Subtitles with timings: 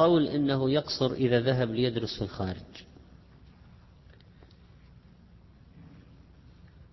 [0.00, 2.70] قول إنه يقصر إذا ذهب ليدرس في الخارج.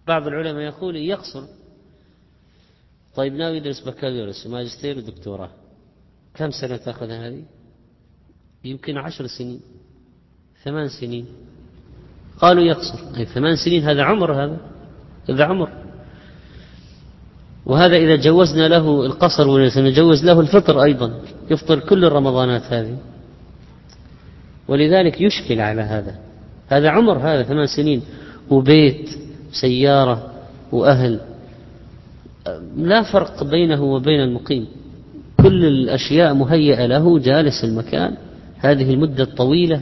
[0.07, 1.43] بعض العلماء يقول يقصر.
[3.15, 5.49] طيب ناوي يدرس بكالوريوس وماجستير ودكتوراه.
[6.33, 7.43] كم سنة تأخذ هذه؟
[8.63, 9.61] يمكن عشر سنين.
[10.63, 11.25] ثمان سنين.
[12.39, 13.17] قالوا يقصر.
[13.17, 14.57] أي ثمان سنين هذا عمر هذا.
[15.29, 15.71] هذا عمر.
[17.65, 21.36] وهذا إذا جوزنا له القصر ونجوز له الفطر أيضا.
[21.51, 22.97] يفطر كل الرمضانات هذه.
[24.67, 26.15] ولذلك يشكل على هذا.
[26.69, 28.01] هذا عمر هذا ثمان سنين.
[28.49, 29.09] وبيت
[29.51, 30.31] سيارة
[30.71, 31.19] وأهل.
[32.77, 34.67] لا فرق بينه وبين المقيم.
[35.43, 38.15] كل الأشياء مهيئة له جالس المكان.
[38.59, 39.81] هذه المدة الطويلة.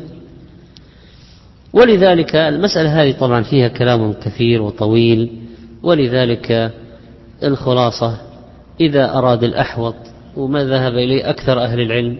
[1.73, 5.31] ولذلك المسألة هذه طبعا فيها كلام كثير وطويل.
[5.83, 6.71] ولذلك
[7.43, 8.17] الخلاصة
[8.81, 9.95] إذا أراد الأحوط
[10.37, 12.17] وما ذهب إليه أكثر أهل العلم.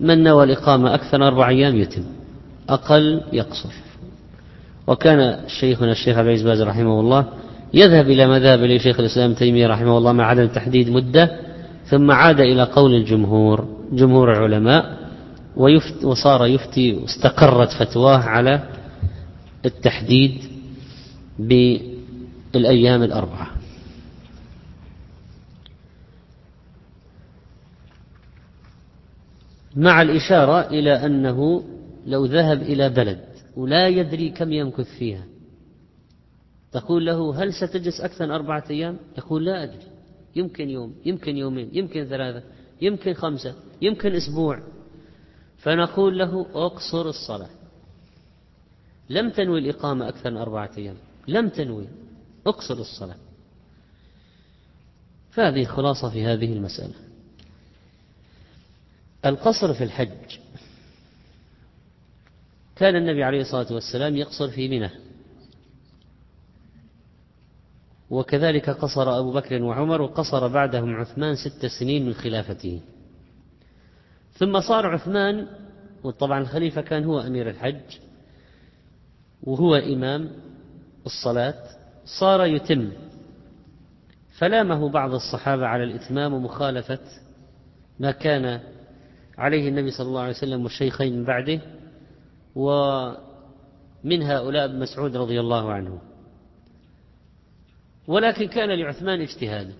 [0.00, 2.02] من نوى الإقامة؟ أكثر أربع أيام يتم
[2.68, 3.72] أقل يقصر.
[4.86, 7.26] وكان شيخنا الشيخ عبد العزيز باز رحمه الله
[7.74, 11.36] يذهب إلى مذهب إليه شيخ الإسلام تيمية رحمه الله مع عدم تحديد مدة
[11.86, 14.98] ثم عاد إلى قول الجمهور جمهور العلماء
[15.56, 18.62] ويفت وصار يفتي واستقرت فتواه على
[19.66, 20.32] التحديد
[21.38, 23.57] بالأيام الأربعة.
[29.78, 31.64] مع الإشارة إلى أنه
[32.06, 33.24] لو ذهب إلى بلد
[33.56, 35.24] ولا يدري كم يمكث فيها
[36.72, 39.86] تقول له هل ستجلس أكثر من أربعة أيام؟ يقول لا أدري.
[40.36, 42.42] يمكن يوم يمكن يومين يمكن ثلاثة
[42.82, 44.62] يمكن خمسة يمكن أسبوع.
[45.58, 47.50] فنقول له أقصر الصلاة.
[49.10, 50.96] لم تنوي الإقامة أكثر من أربعة أيام.
[51.28, 51.88] لم تنوي.
[52.46, 53.16] أقصر الصلاة.
[55.30, 57.07] فهذه خلاصة في هذه المسألة.
[59.28, 60.38] القصر في الحج.
[62.76, 64.90] كان النبي عليه الصلاة والسلام يقصر في منى.
[68.10, 72.80] وكذلك قصر أبو بكر وعمر وقصر بعدهم عثمان ست سنين من خلافته.
[74.32, 75.46] ثم صار عثمان
[76.04, 77.98] وطبعا الخليفة كان هو أمير الحج
[79.42, 80.30] وهو إمام
[81.06, 81.64] الصلاة
[82.20, 82.92] صار يتم
[84.38, 86.98] فلامه بعض الصحابة على الإتمام ومخالفة
[87.98, 88.60] ما كان
[89.38, 91.60] عليه النبي صلى الله عليه وسلم والشيخين من بعده
[92.54, 96.00] ومن هؤلاء ابن مسعود رضي الله عنه.
[98.06, 99.72] ولكن كان لعثمان اجتهاد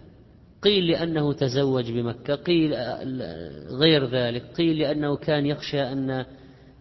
[0.63, 2.75] قيل لأنه تزوج بمكة قيل
[3.71, 6.25] غير ذلك قيل لأنه كان يخشى أن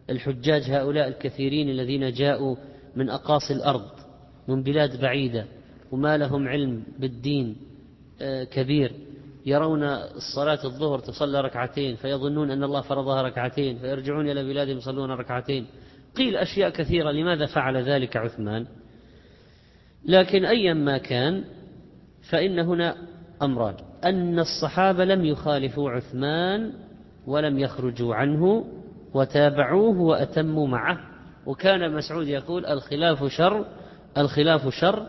[0.09, 2.55] الحجاج هؤلاء الكثيرين الذين جاءوا
[2.95, 3.89] من أقاصي الأرض
[4.47, 5.45] من بلاد بعيدة
[5.91, 7.55] وما لهم علم بالدين
[8.21, 8.91] آه، كبير.
[9.47, 15.65] يرون الصلاة الظهر تصلى ركعتين فيظنون أن الله فرضها ركعتين فيرجعون إلى بلادهم يصلون ركعتين.
[16.17, 18.65] قيل أشياء كثيرة لماذا فعل ذلك عثمان؟
[20.05, 21.43] لكن أيا ما كان
[22.29, 22.95] فإن هنا
[23.41, 23.75] أمران.
[24.05, 26.73] أن الصحابة لم يخالفوا عثمان
[27.27, 28.65] ولم يخرجوا عنه
[29.13, 30.99] وتابعوه وأتموا معه.
[31.45, 33.65] وكان مسعود يقول الخلاف شر
[34.17, 35.07] الخلاف شر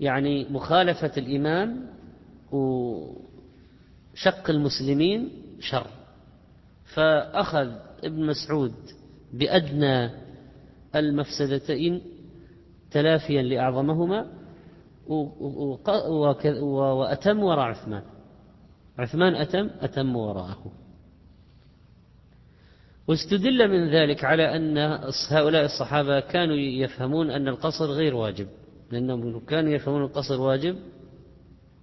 [0.00, 1.86] يعني مخالفة الإمام
[2.52, 5.28] وشق المسلمين
[5.60, 5.86] شر.
[6.94, 7.68] فأخذ
[8.04, 8.74] ابن مسعود
[9.32, 10.10] بأدنى
[10.94, 12.02] المفسدتين
[12.90, 14.26] تلافيا لأعظمهما
[16.90, 18.02] وأتم وراء عثمان.
[18.98, 20.72] عثمان أتم أتم وراءه.
[23.08, 24.78] واستدل من ذلك على أن
[25.30, 28.46] هؤلاء الصحابة كانوا يفهمون أن القصر غير واجب
[28.90, 30.76] لأنهم كانوا يفهمون القصر واجب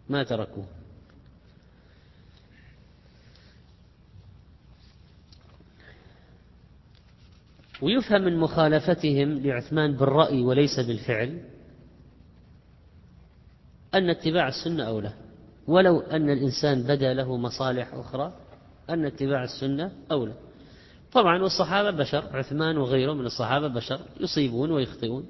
[0.10, 0.66] ما تركوه.
[7.82, 11.42] ويفهم من مخالفتهم لعثمان بالرأي وليس بالفعل
[13.94, 15.14] أن اتباع السنة أولى.
[15.68, 18.34] ولو أن الإنسان بدا له مصالح أخرى
[18.90, 20.34] أن اتباع السنة أولى.
[21.14, 25.26] طبعا والصحابة بشر عثمان وغيره من الصحابة بشر يصيبون ويخطئون.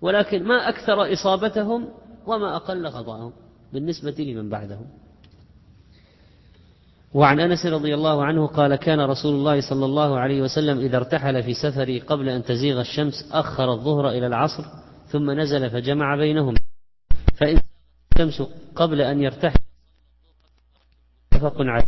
[0.00, 1.88] ولكن ما أكثر إصابتهم
[2.26, 3.32] وما أقل خطأهم
[3.72, 4.86] بالنسبة لمن بعدهم.
[7.14, 11.42] وعن أنس رضي الله عنه قال كان رسول الله صلى الله عليه وسلم إذا ارتحل
[11.42, 14.64] في سفره قبل أن تزيغ الشمس أخر الظهر إلى العصر
[15.08, 16.58] ثم نزل فجمع بينهما
[17.34, 17.60] فإن
[18.12, 19.58] الشمس قبل أن يرتحل
[21.32, 21.84] متفق عليه.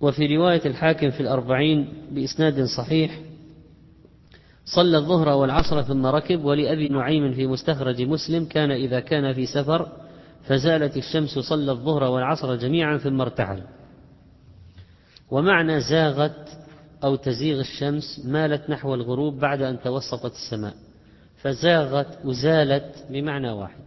[0.00, 3.20] وفي رواية الحاكم في الأربعين بإسناد صحيح
[4.74, 9.88] صلى الظهر والعصر ثم ركب ولأبي نعيم في مستخرج مسلم كان إذا كان في سفر
[10.44, 13.62] فزالت الشمس صلى الظهر والعصر جميعا ثم ارتحل
[15.30, 16.48] ومعنى زاغت
[17.04, 20.74] أو تزيغ الشمس مالت نحو الغروب بعد أن توسطت السماء.
[21.42, 23.84] فزاغت وزالت بمعنى واحد.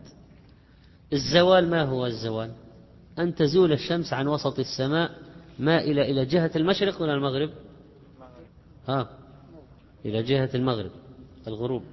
[1.13, 2.51] الزوال ما هو الزوال؟
[3.19, 5.11] أن تزول الشمس عن وسط السماء
[5.59, 7.49] مائلة إلى جهة المشرق ولا المغرب.
[8.87, 9.09] ها.
[10.05, 10.91] إلى جهة المغرب
[11.47, 11.83] الغروب.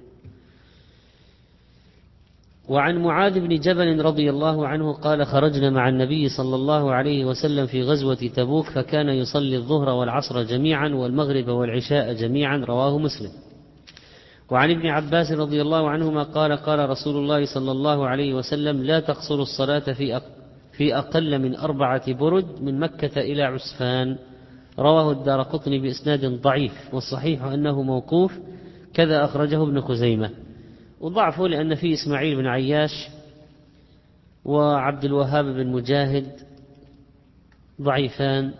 [2.69, 7.65] وعن معاذ بن جبل رضي الله عنه قال خرجنا مع النبي صلى الله عليه وسلم
[7.65, 13.31] في غزوة تبوك فكان يصلي الظهر والعصر جميعا والمغرب والعشاء جميعا رواه مسلم.
[14.49, 18.99] وعن ابن عباس رضي الله عنهما قال قال رسول الله صلى الله عليه وسلم لا
[18.99, 20.21] تقصروا الصلاة في
[20.71, 24.17] في أقل من أربعة برد من مكة إلى عسفان.
[24.79, 28.33] رواه الدار قطني بإسناد ضعيف والصحيح أنه موقوف
[28.93, 30.29] كذا أخرجه ابن خزيمة.
[31.01, 33.09] وضعفه لأن فيه إسماعيل بن عياش
[34.45, 36.27] وعبد الوهاب بن مجاهد
[37.81, 38.51] ضعيفان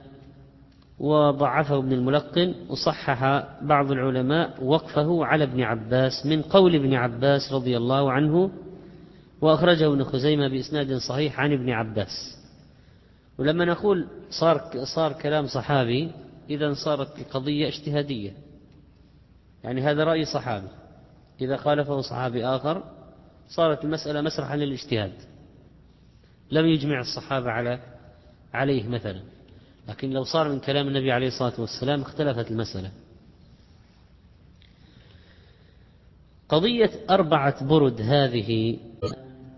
[0.99, 7.77] وضعفه ابن الملقن وصحح بعض العلماء وقفه على ابن عباس من قول ابن عباس رضي
[7.77, 8.51] الله عنه
[9.41, 12.40] وأخرجه ابن خزيمة بإسناد صحيح عن ابن عباس.
[13.41, 16.11] ولما نقول صار صار كلام صحابي
[16.49, 18.33] إذا صارت القضية اجتهادية.
[19.63, 20.67] يعني هذا رأي صحابي.
[21.41, 22.83] إذا خالفه صحابي آخر
[23.49, 25.13] صارت المسألة مسرحا للاجتهاد.
[26.51, 27.79] لم يجمع الصحابة على
[28.53, 29.21] عليه مثلا.
[29.89, 32.91] لكن لو صار من كلام النبي عليه الصلاة والسلام اختلفت المسألة.
[36.49, 38.77] قضية أربعة برد هذه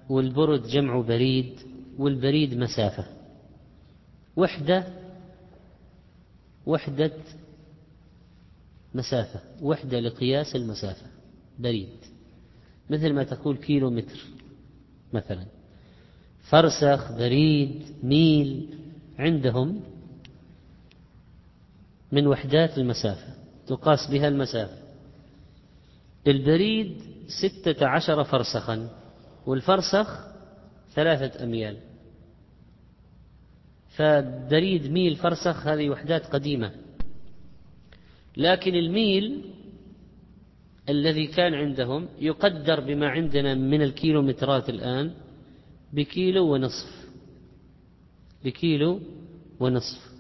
[0.10, 1.60] والبرد جمع بريد
[1.98, 3.23] والبريد مسافة.
[4.38, 4.88] وحدة
[6.66, 7.12] وحدة
[8.94, 11.06] مسافة وحدة لقياس المسافة
[11.60, 11.98] بريد.
[12.90, 14.20] مثل ما تقول كيلو متر
[15.14, 15.46] مثلا.
[16.50, 18.78] فرسخ بريد ميل
[19.20, 19.82] عندهم
[22.12, 23.34] من وحدات المسافة
[23.68, 24.78] تقاس بها المسافة.
[26.28, 28.90] البريد ستة عشر فرسخا
[29.46, 30.28] والفرسخ
[30.96, 31.78] ثلاثة أميال.
[33.96, 36.72] فبريد ميل فرسخ هذه وحدات قديمة.
[38.38, 39.54] لكن الميل
[40.90, 45.14] الذي كان عندهم يقدر بما عندنا من الكيلومترات الآن
[45.94, 47.08] بكيلو ونصف.
[48.46, 49.00] بكيلو
[49.60, 50.14] ونصف.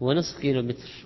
[0.00, 1.04] ونصف كيلو متر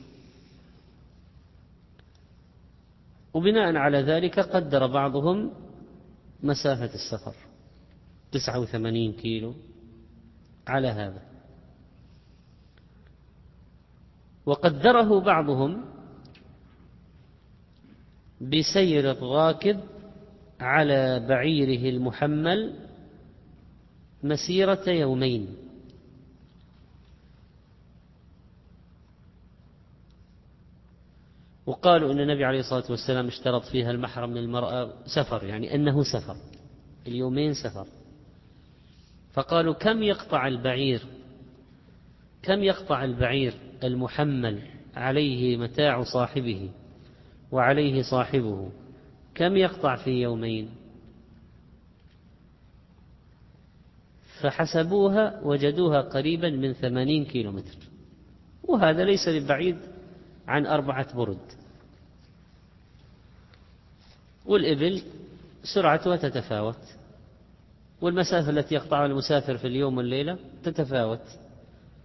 [3.35, 5.51] وبناء على ذلك قدر بعضهم
[6.43, 7.48] مسافة السفر.
[8.33, 9.55] تسعة وثمانين كيلو
[10.67, 11.23] على هذا.
[14.47, 15.85] وقدره بعضهم
[18.41, 19.81] بسير الراكب
[20.61, 22.75] على بعيره المحمل
[24.23, 25.57] مسيرة يومين.
[31.67, 36.37] وقالوا أن النبي عليه الصلاة والسلام اشترط فيها المحرم للمرأة سفر يعني أنه سفر
[37.07, 37.87] اليومين سفر.
[39.39, 41.03] فقالوا كم يقطع البعير؟
[42.43, 43.55] كم يقطع البعير
[43.85, 44.63] المحمل
[44.97, 46.71] عليه متاع صاحبه
[47.53, 48.71] وعليه صاحبه؟
[49.35, 50.71] كم يقطع في يومين؟
[54.41, 57.79] فحسبوها وجدوها قريبا من ثمانين كيلومتر.
[58.63, 59.79] وهذا ليس ببعيد
[60.49, 61.53] عن أربعة برد.
[64.47, 65.03] والإبل
[65.75, 66.98] سرعتها تتفاوت.
[68.01, 71.21] والمسافة التي يقطعها المسافر في اليوم والليلة تتفاوت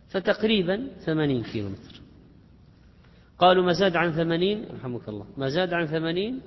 [0.09, 2.01] فتقريبا ثمانين كيلومتر.
[3.39, 5.25] قالوا ما زاد عن ثمانين؟ رحمك الله.
[5.37, 6.41] ما زاد عن ثمانين؟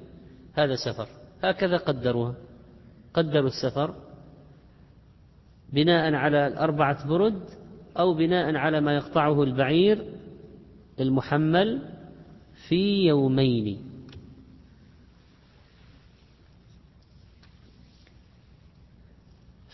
[0.54, 1.08] هذا سفر.
[1.42, 2.34] هكذا قدروها.
[3.14, 3.94] قدروا السفر
[5.72, 7.42] بناء على الأربعة برد
[7.98, 10.04] أو بناء على ما يقطعه البعير
[11.00, 11.82] المحمل
[12.68, 13.85] في يومين.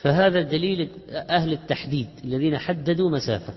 [0.02, 3.54] فهذا دليل أهل التحديد الذين حددوا مسافة.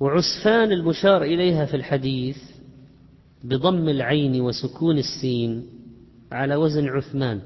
[0.00, 2.36] وعسفان المشار إليها في الحديث
[3.44, 5.66] بضم العين وسكون السين
[6.32, 7.40] على وزن عثمان.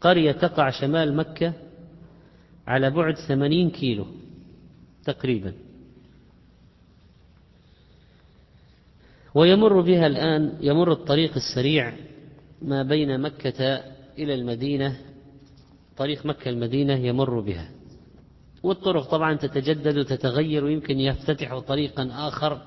[0.00, 1.52] قرية تقع شمال مكة
[2.66, 4.06] على بعد ثمانين كيلو
[5.04, 5.52] تقريبا.
[9.34, 11.92] ويمر بها الآن يمر الطريق السريع
[12.62, 13.80] ما بين مكة
[14.18, 14.96] إلى المدينة
[15.96, 17.70] طريق مكة المدينة يمر بها.
[18.62, 22.62] والطرق طبعا تتجدد وتتغير ويمكن يفتتح طريقا آخر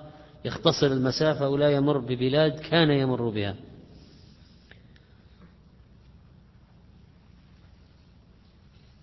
[0.46, 3.56] يختصر المسافة ولا يمر ببلاد كان يمر بها.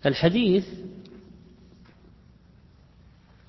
[0.06, 0.66] الحديث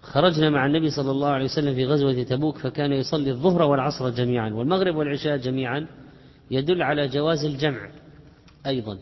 [0.01, 4.49] خرجنا مع النبي صلى الله عليه وسلم في غزوة تبوك فكان يصلي الظهر والعصر جميعا
[4.49, 5.87] والمغرب والعشاء جميعا
[6.51, 7.89] يدل على جواز الجمع
[8.65, 8.99] أيضا.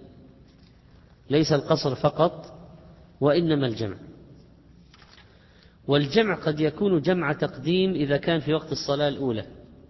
[1.34, 2.46] ليس القصر فقط
[3.22, 3.96] وإنما الجمع.
[5.88, 9.46] والجمع قد يكون جمع تقديم إذا كان في وقت الصلاة الأولى.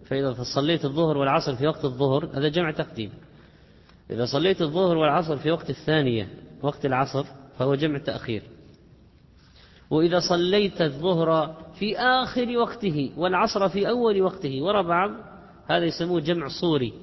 [0.06, 3.12] فإذا صليت الظهر والعصر في وقت الظهر هذا جمع تقديم.
[4.12, 6.28] إذا صليت الظهر والعصر في وقت الثانية
[6.62, 7.26] وقت العصر
[7.60, 8.44] فهو جمع تأخير.
[9.90, 15.12] وإذا صليت الظهر في آخر وقته والعصر في أول وقته وراء بعض
[15.68, 16.94] هذا يسموه جمع صوري.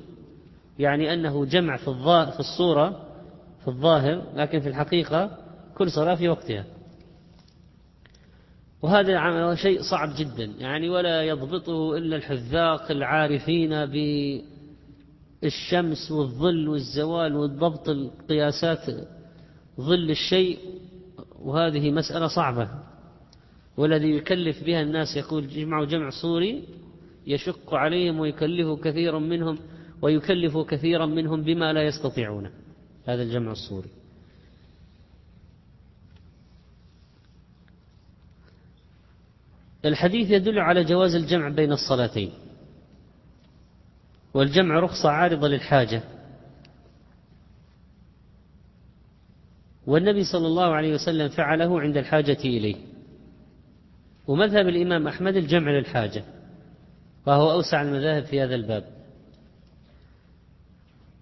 [0.78, 3.09] يعني أنه جمع في, الصورة
[3.62, 5.38] في الظاهر لكن في الحقيقة
[5.76, 6.64] كل صلاة في وقتها.
[8.82, 13.70] وهذا شيء صعب جدا يعني ولا يضبطه إلا الحذاق العارفين
[15.42, 18.86] بالشمس والظل والزوال وضبط القياسات
[19.80, 20.58] ظل الشيء
[21.42, 22.68] وهذه مسألة صعبة.
[23.76, 26.64] والذي يكلف بها الناس يقول جمع جمع صوري
[27.26, 29.58] يشق عليهم ويكلف كثيرا منهم
[30.02, 32.50] ويكلف كثيرا منهم بما لا يستطيعون.
[33.06, 33.88] هذا الجمع الصوري.
[39.84, 42.32] الحديث يدل على جواز الجمع بين الصلاتين.
[44.34, 46.02] والجمع رخصة عارضة للحاجة.
[49.86, 52.76] والنبي صلى الله عليه وسلم فعله عند الحاجة إليه.
[54.26, 56.24] ومذهب الإمام أحمد الجمع للحاجة.
[57.26, 58.84] وهو أوسع المذاهب في هذا الباب.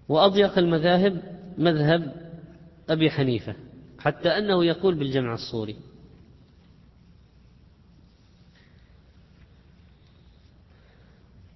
[0.09, 2.31] وأضيق المذاهب مذهب
[2.89, 3.55] أبي حنيفة
[3.99, 5.75] حتى أنه يقول بالجمع الصوري.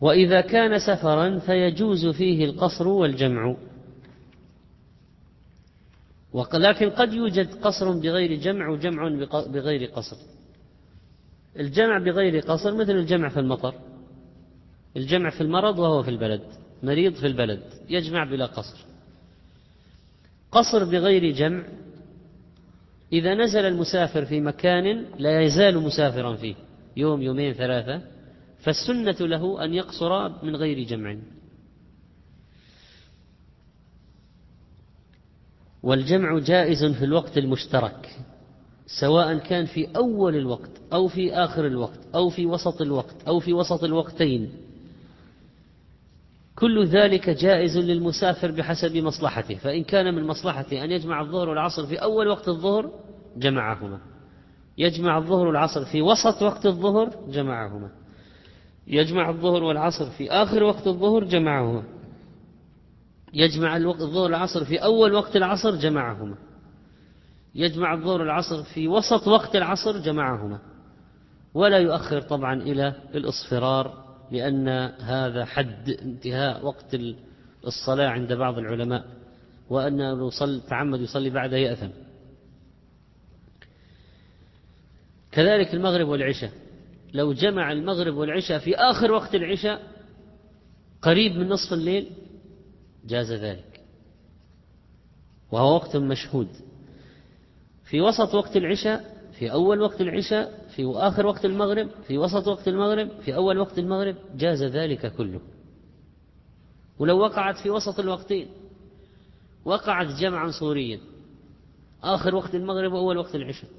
[0.02, 3.56] وإذا كان سفرا فيجوز فيه القصر والجمع.
[6.54, 10.18] لكن قد يوجد قصر بغير جمع وجمع بغير قصر.
[11.60, 13.76] الجمع بغير قصر مثل الجمع في المطر.
[14.98, 16.42] الجمع في المرض وهو في البلد
[16.84, 18.93] مريض في البلد يجمع بلا قصر.
[20.54, 21.64] قصر بغير جمع.
[23.14, 26.56] إذا نزل المسافر في مكان لا يزال مسافرا فيه
[26.98, 28.02] يوم يومين ثلاثة
[28.60, 31.18] فالسنة له أن يقصر من غير جمع.
[35.84, 38.10] والجمع جائز في الوقت المشترك
[39.00, 43.54] سواء كان في أول الوقت أو في آخر الوقت أو في وسط الوقت أو في
[43.54, 44.52] وسط الوقتين.
[46.56, 51.96] كل ذلك جائز للمسافر بحسب مصلحته فإن كان من مصلحته أن يجمع الظهر والعصر في
[51.96, 52.92] أول وقت الظهر
[53.38, 54.00] جمعهما.
[54.78, 57.90] يجمع الظهر والعصر في وسط وقت الظهر جمعهما.
[58.88, 61.84] يجمع الظهر والعصر في آخر وقت الظهر جمعهما.
[63.34, 66.36] يجمع الظهر والعصر في أول وقت العصر جمعهما.
[67.56, 70.60] يجمع الظهر والعصر في وسط وقت العصر جمعهما.
[71.54, 74.68] ولا يؤخر طبعا إلى الإصفرار لأن
[75.00, 76.98] هذا حد انتهاء وقت
[77.68, 79.06] الصلاة عند بعض العلماء
[79.70, 81.90] وأنه لو صل تعمد يصلي بعدها يأثم.
[85.32, 86.52] كذلك المغرب والعشاء.
[87.14, 89.82] لو جمع المغرب والعشاء في آخر وقت العشاء
[91.02, 92.10] قريب من نصف الليل
[93.06, 93.82] جاز ذلك.
[95.52, 96.48] وهو وقت مشهود.
[97.86, 102.68] في وسط وقت العشاء في أول وقت العشاء في آخر وقت المغرب في وسط وقت
[102.68, 105.40] المغرب في أول وقت المغرب جاز ذلك كله.
[107.00, 108.48] ولو وقعت في وسط الوقتين
[109.66, 111.00] وقعت جمعا صوريا
[112.04, 113.70] آخر وقت المغرب وأول وقت العشاء.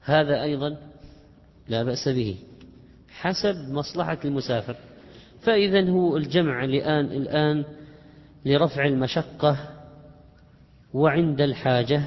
[0.00, 0.76] هذا أيضا
[1.68, 2.36] لا بأس به
[3.08, 4.76] حسب مصلحة المسافر.
[5.40, 7.64] فإذا هو الجمع الآن الآن
[8.44, 9.68] لرفع المشقة
[10.94, 12.02] وعند الحاجة.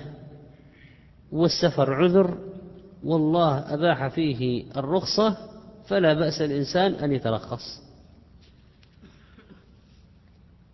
[1.33, 2.37] والسفر عذر
[3.03, 5.37] والله أباح فيه الرخصة
[5.87, 7.81] فلا بأس الإنسان أن يترخص.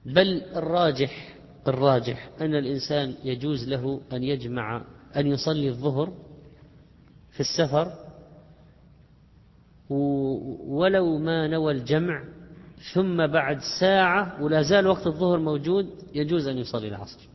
[0.05, 1.35] بل الراجح
[1.67, 4.81] الراجح أن الإنسان يجوز له أن يجمع
[5.17, 6.13] أن يصلي الظهر
[7.31, 7.93] في السفر
[9.89, 12.23] ولو ما نوى الجمع
[12.93, 17.28] ثم بعد ساعة ولا زال وقت الظهر موجود يجوز أن يصلي العصر.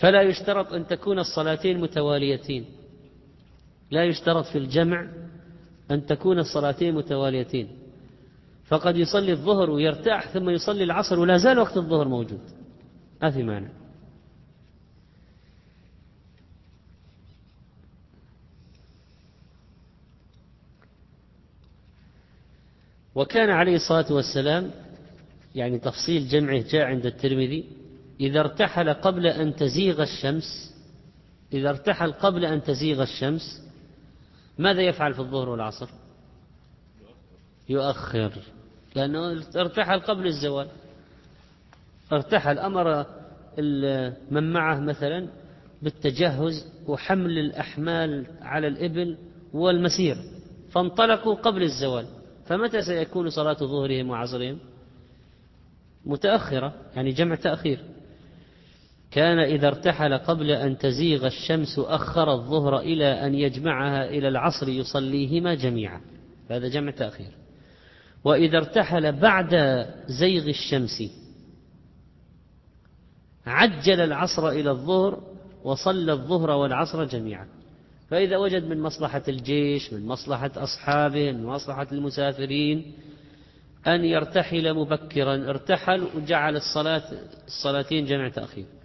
[0.00, 2.64] فلا يشترط أن تكون الصلاتين متواليتين.
[3.90, 5.08] لا يشترط في الجمع
[5.90, 7.68] أن تكون الصلاتين متواليتين.
[8.66, 12.40] فقد يصلي الظهر ويرتاح ثم يصلي العصر ولا زال وقت الظهر موجود.
[13.22, 13.68] ما في مانع.
[23.14, 24.70] وكان عليه الصلاة والسلام
[25.54, 27.64] يعني تفصيل جمعه جاء عند الترمذي
[28.20, 30.74] إذا ارتحل قبل أن تزيغ الشمس
[31.52, 33.62] إذا ارتحل قبل أن تزيغ الشمس
[34.58, 35.88] ماذا يفعل في الظهر والعصر؟
[37.68, 38.32] يؤخر
[38.94, 40.68] لأنه ارتحل قبل الزوال.
[42.12, 43.06] ارتحل أمر
[44.30, 45.28] من معه مثلا
[45.82, 49.18] بالتجهز وحمل الأحمال على الإبل
[49.52, 50.16] والمسير
[50.70, 52.06] فانطلقوا قبل الزوال.
[52.46, 54.58] فمتى سيكون صلاة ظهرهم وعصرهم؟
[56.06, 57.84] متأخرة يعني جمع تأخير.
[59.16, 65.54] كان إذا ارتحل قبل أن تزيغ الشمس أخر الظهر إلى أن يجمعها إلى العصر يصليهما
[65.54, 66.00] جميعا.
[66.50, 67.30] هذا جمع تأخير.
[68.24, 69.54] وإذا ارتحل بعد
[70.06, 71.02] زيغ الشمس
[73.46, 75.22] عجل العصر إلى الظهر
[75.64, 77.46] وصلى الظهر والعصر جميعا.
[78.08, 82.92] فإذا وجد من مصلحة الجيش من مصلحة أصحابه من مصلحة المسافرين
[83.86, 85.50] أن يرتحل مبكرا.
[85.50, 87.02] ارتحل وجعل الصلاة
[87.46, 88.75] الصلاتين جمع تأخير.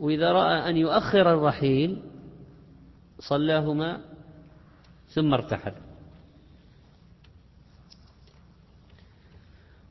[0.00, 2.02] وإذا رأى أن يؤخر الرحيل
[3.18, 4.00] صلاهما
[5.08, 5.72] ثم ارتحل.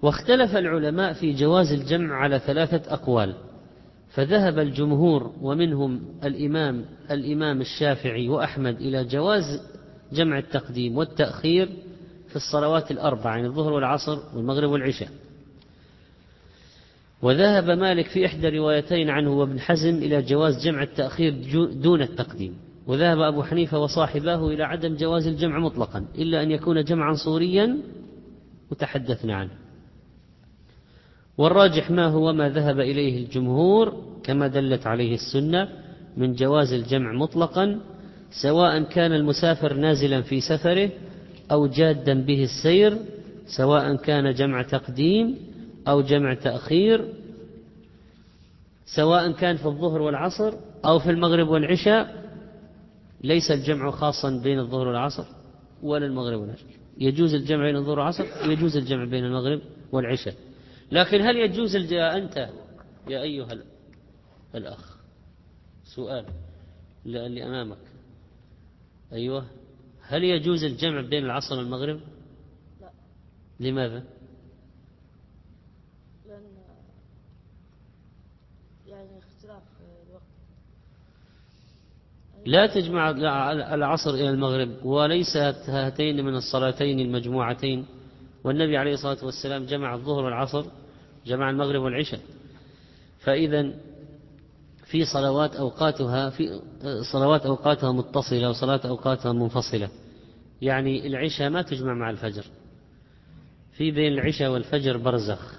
[0.01, 3.35] واختلف العلماء في جواز الجمع على ثلاثة أقوال
[4.09, 9.43] فذهب الجمهور ومنهم الإمام الإمام الشافعي وأحمد إلى جواز
[10.13, 11.69] جمع التقديم والتأخير
[12.29, 15.09] في الصلوات الأربع يعني الظهر والعصر والمغرب والعشاء.
[17.21, 21.33] وذهب مالك في إحدى روايتين عنه وابن حزم إلى جواز جمع التأخير
[21.73, 22.53] دون التقديم.
[22.87, 27.77] وذهب أبو حنيفة وصاحباه إلى عدم جواز الجمع مطلقا إلا أن يكون جمعا صوريا
[28.71, 29.51] وتحدثنا عنه.
[31.37, 35.69] والراجح ما هو ما ذهب إليه الجمهور كما دلت عليه السنة
[36.17, 37.79] من جواز الجمع مطلقا
[38.41, 40.89] سواء كان المسافر نازلا في سفره
[41.51, 42.97] أو جادا به السير
[43.57, 45.37] سواء كان جمع تقديم
[45.87, 47.13] أو جمع تأخير
[48.95, 50.53] سواء كان في الظهر والعصر
[50.85, 52.29] أو في المغرب والعشاء
[53.21, 55.25] ليس الجمع خاصا بين الظهر والعصر
[55.83, 56.67] ولا المغرب والعشاء.
[56.97, 59.61] يجوز الجمع بين الظهر والعصر ويجوز الجمع بين المغرب
[59.91, 60.35] والعشاء.
[60.91, 62.49] لكن هل يجوز أنت
[63.07, 63.57] يا أيها
[64.55, 64.97] الأخ
[65.83, 66.25] سؤال
[67.05, 67.77] اللي أمامك.
[69.11, 69.45] أيوه
[70.01, 71.99] هل يجوز الجمع بين العصر والمغرب؟
[72.81, 72.89] لا.
[73.59, 74.03] لماذا
[76.25, 76.41] لأن
[78.99, 79.19] يعني
[82.45, 83.11] لا تجمع
[83.73, 87.85] العصر إلى المغرب وليس هاتين من الصلاتين المجموعتين.
[88.43, 90.65] والنبي عليه الصلاة والسلام جمع الظهر والعصر
[91.25, 92.19] جمع المغرب والعشاء.
[93.19, 93.73] فإذا
[94.85, 96.61] في صلوات أوقاتها في
[97.13, 99.89] صلوات أوقاتها متصلة وصلاة أوقاتها منفصلة.
[100.61, 102.45] يعني العشاء ما تجمع مع الفجر.
[103.71, 105.58] في بين العشاء والفجر برزخ.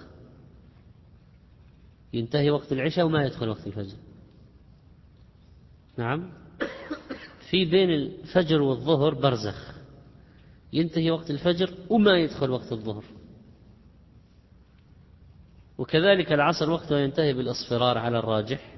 [2.13, 3.97] ينتهي وقت العشاء وما يدخل وقت الفجر.
[5.97, 6.31] نعم.
[7.51, 9.75] في بين الفجر والظهر برزخ.
[10.73, 13.05] ينتهي وقت الفجر وما يدخل وقت الظهر.
[15.79, 18.77] وكذلك العصر وقته ينتهي بالإصفرار على الراجح.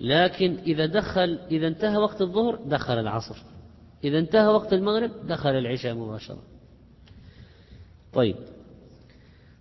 [0.00, 3.36] لكن إذا دخل إذا انتهى وقت الظهر دخل العصر.
[4.04, 6.42] إذا انتهى وقت المغرب دخل العشاء مباشرة.
[8.12, 8.36] طيب.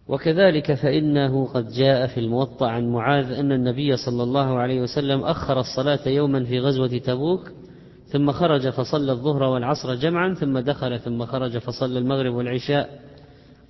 [0.07, 5.59] وكذلك فإنه قد جاء في الموطأ عن معاذ أن النبي صلى الله عليه وسلم أخر
[5.59, 7.51] الصلاة يوما في غزوة تبوك
[8.07, 12.99] ثم خرج فصلى الظهر والعصر جمعا ثم دخل ثم خرج فصلى المغرب والعشاء.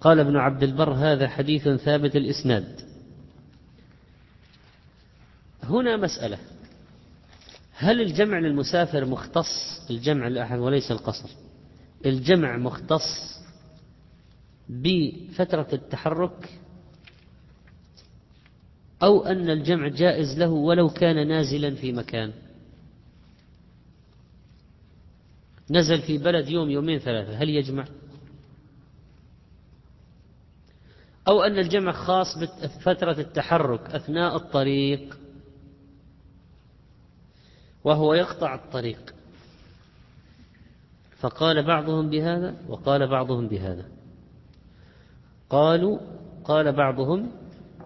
[0.02, 2.82] قال ابن عبد البر هذا حديث ثابت الإسناد.
[5.64, 6.38] هنا مسألة.
[7.78, 11.30] هل الجمع للمسافر مختص؟ الجمع لأحد وليس القصر.
[12.06, 13.35] الجمع مختص
[14.70, 16.60] بفترة التحرك
[19.04, 22.34] أو أن الجمع جائز له ولو كان نازلا في مكان.
[25.70, 27.86] نزل في بلد يوم يومين ثلاثة هل يجمع؟
[31.28, 35.18] أو أن الجمع خاص بفترة التحرك أثناء الطريق
[37.84, 39.16] وهو يقطع الطريق.
[41.18, 43.95] فقال بعضهم بهذا وقال بعضهم بهذا.
[45.50, 46.00] قالوا
[46.44, 47.32] قال بعضهم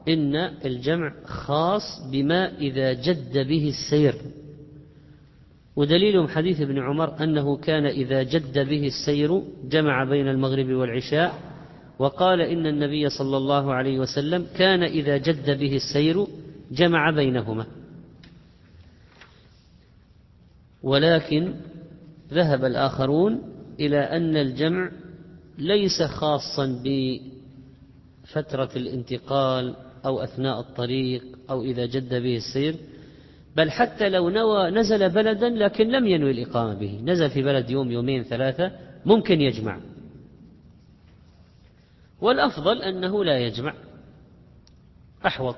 [0.07, 4.15] إن الجمع خاص بما إذا جد به السير.
[5.75, 11.33] ودليلهم حديث ابن عمر أنه كان إذا جد به السير جمع بين المغرب والعشاء
[11.99, 16.27] وقال إن النبي صلى الله عليه وسلم كان إذا جد به السير
[16.71, 17.65] جمع بينهما.
[20.83, 21.53] ولكن
[22.33, 23.41] ذهب الآخرون
[23.79, 24.91] إلى أن الجمع
[25.57, 26.65] ليس خاصا
[28.31, 32.75] فترة الانتقال أو أثناء الطريق أو إذا جد به السير
[33.55, 37.01] بل حتى لو نوى نزل بلدا لكن لم ينوي الإقامة به.
[37.03, 38.71] نزل في بلد يوم يومين ثلاثة
[39.05, 39.79] ممكن يجمع.
[42.21, 43.73] والأفضل أنه لا يجمع
[45.25, 45.55] أحوط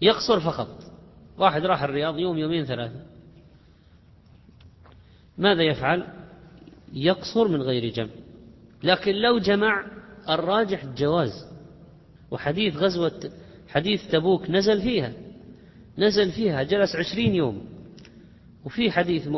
[0.00, 0.68] يقصر فقط.
[1.38, 3.00] واحد راح الرياض يوم يومين ثلاثة.
[5.38, 6.06] ماذا يفعل؟
[6.92, 8.10] يقصر من غير جمع.
[8.82, 11.46] لكن لو جمع الراجح الجواز
[12.30, 13.30] وحديث غزوة
[13.68, 15.12] حديث تبوك نزل فيها.
[15.98, 17.64] نزل فيها جلس عشرين يوم.
[18.64, 19.28] وفي حديث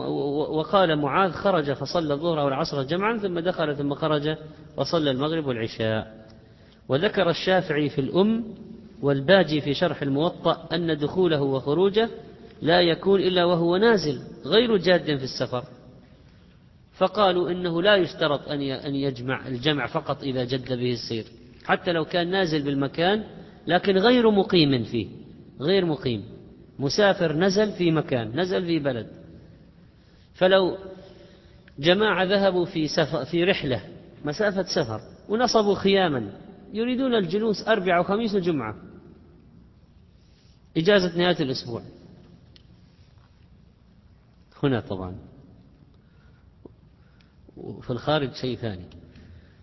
[0.51, 4.37] وقال معاذ خرج فصلى الظهر والعصر جمعا ثم دخل ثم خرج
[4.77, 6.27] وصلى المغرب والعشاء.
[6.89, 8.45] وذكر الشافعي في الأم
[9.03, 12.09] والباجي في شرح الموطأ أن دخوله وخروجه
[12.63, 15.65] لا يكون إلا وهو نازل غير جاد في السفر.
[17.03, 21.25] فقالوا إنه لا يشترط أن يجمع الجمع فقط إذا جد به السير.
[21.65, 23.25] حتى لو كان نازل بالمكان
[23.67, 25.09] لكن غير مقيم فيه.
[25.61, 26.25] غير مقيم.
[26.79, 29.07] مسافر نزل في مكان نزل في بلد.
[30.35, 30.79] فلو
[31.79, 33.83] جماعة ذهبوا في سفر في رحلة
[34.25, 36.33] مسافة سفر ونصبوا خياما
[36.73, 38.77] يريدون الجلوس أربعة وخميس وجمعة.
[40.77, 41.83] إجازة نهاية الأسبوع.
[44.63, 45.32] هنا طبعا.
[47.57, 48.87] وفي الخارج شيء ثاني.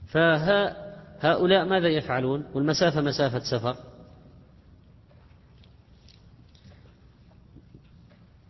[0.08, 3.75] فهؤلاء ماذا يفعلون؟ والمسافة مسافة سفر.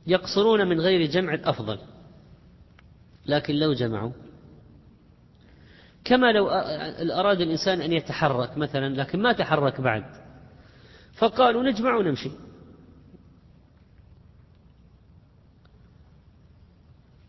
[0.07, 1.79] يقصرون من غير جمع الأفضل.
[3.25, 4.11] لكن لو جمعوا.
[6.03, 6.49] كما لو
[7.19, 10.05] أراد الإنسان أن يتحرك مثلا لكن ما تحرك بعد.
[11.13, 12.31] فقالوا نجمع ونمشي.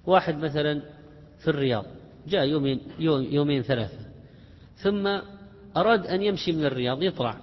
[0.06, 0.82] واحد مثلا
[1.38, 1.84] في الرياض.
[2.28, 3.98] جاء يومين, يوم يومين ثلاثة.
[4.76, 5.20] ثم
[5.76, 7.36] أراد أن يمشي من الرياض يطلع.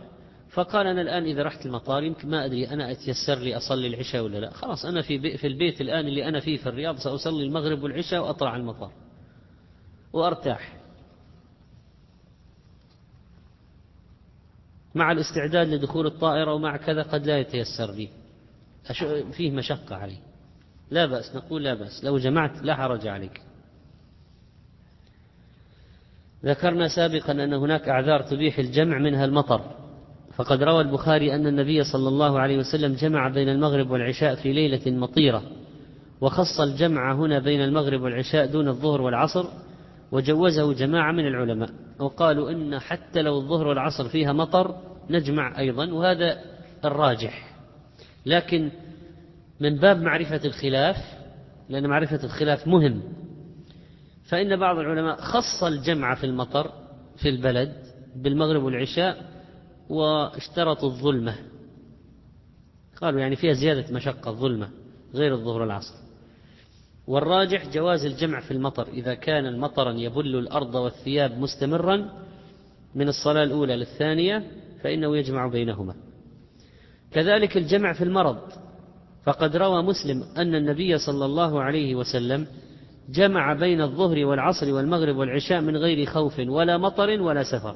[0.49, 4.37] فقال أنا الآن إذا رحت المطار يمكن ما أدري أنا أتيسر لي أصلي العشاء ولا
[4.37, 4.53] لا.
[4.53, 8.55] خلاص أنا في, في البيت الآن اللي أنا فيه في الرياض سأصلي المغرب والعشاء وأطلع
[8.55, 8.91] المطار.
[10.13, 10.77] وأرتاح.
[14.95, 18.09] مع الاستعداد لدخول الطائرة ومع كذا قد لا يتيسر لي.
[19.31, 20.17] فيه مشقة علي.
[20.91, 22.03] لا بأس نقول لا بأس.
[22.03, 23.41] لو جمعت لا حرج عليك.
[26.45, 29.61] ذكرنا سابقا أن هناك أعذار تبيح الجمع منها المطر.
[30.35, 34.91] فقد روى البخاري أن النبي صلى الله عليه وسلم جمع بين المغرب والعشاء في ليلة
[34.91, 35.43] مطيرة
[36.21, 39.45] وخص الجمع هنا بين المغرب والعشاء دون الظهر والعصر
[40.11, 41.69] وجوزه جماعة من العلماء
[41.99, 44.75] وقالوا إن حتى لو الظهر والعصر فيها مطر
[45.09, 46.37] نجمع أيضا وهذا
[46.85, 47.55] الراجح.
[48.25, 48.69] لكن
[49.59, 50.97] من باب معرفة الخلاف
[51.69, 53.01] لأن معرفة الخلاف مهم
[54.29, 56.71] فإن بعض العلماء خص الجمع في المطر
[57.17, 57.73] في البلد
[58.15, 59.31] بالمغرب والعشاء
[59.89, 61.35] واشترطوا الظلمة.
[63.01, 64.69] قالوا يعني فيها زيادة مشقة الظلمة
[65.13, 65.93] غير الظهر والعصر.
[67.07, 72.09] والراجح جواز الجمع في المطر إذا كان مطرا يبل الأرض والثياب مستمرا
[72.95, 74.51] من الصلاة الأولى للثانية
[74.83, 75.95] فإنه يجمع بينهما.
[77.11, 78.37] كذلك الجمع في المرض.
[79.23, 82.47] فقد روى مسلم أن النبي صلى الله عليه وسلم
[83.09, 87.75] جمع بين الظهر والعصر والمغرب والعشاء من غير خوف ولا مطر ولا سفر.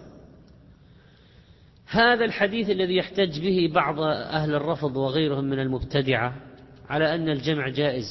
[1.87, 6.35] هذا الحديث الذي يحتج به بعض أهل الرفض وغيرهم من المبتدعة
[6.89, 8.05] على أن الجمع جائز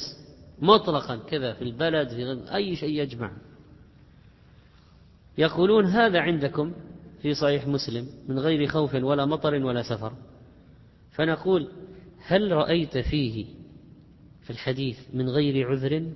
[0.61, 3.31] مطلقا كذا في البلد في أي شيء يجمع.
[5.37, 6.73] يقولون هذا عندكم
[7.21, 10.13] في صحيح مسلم من غير خوف ولا مطر ولا سفر.
[11.11, 11.67] فنقول
[12.25, 13.45] هل رأيت فيه
[14.41, 16.11] في الحديث من غير عذر؟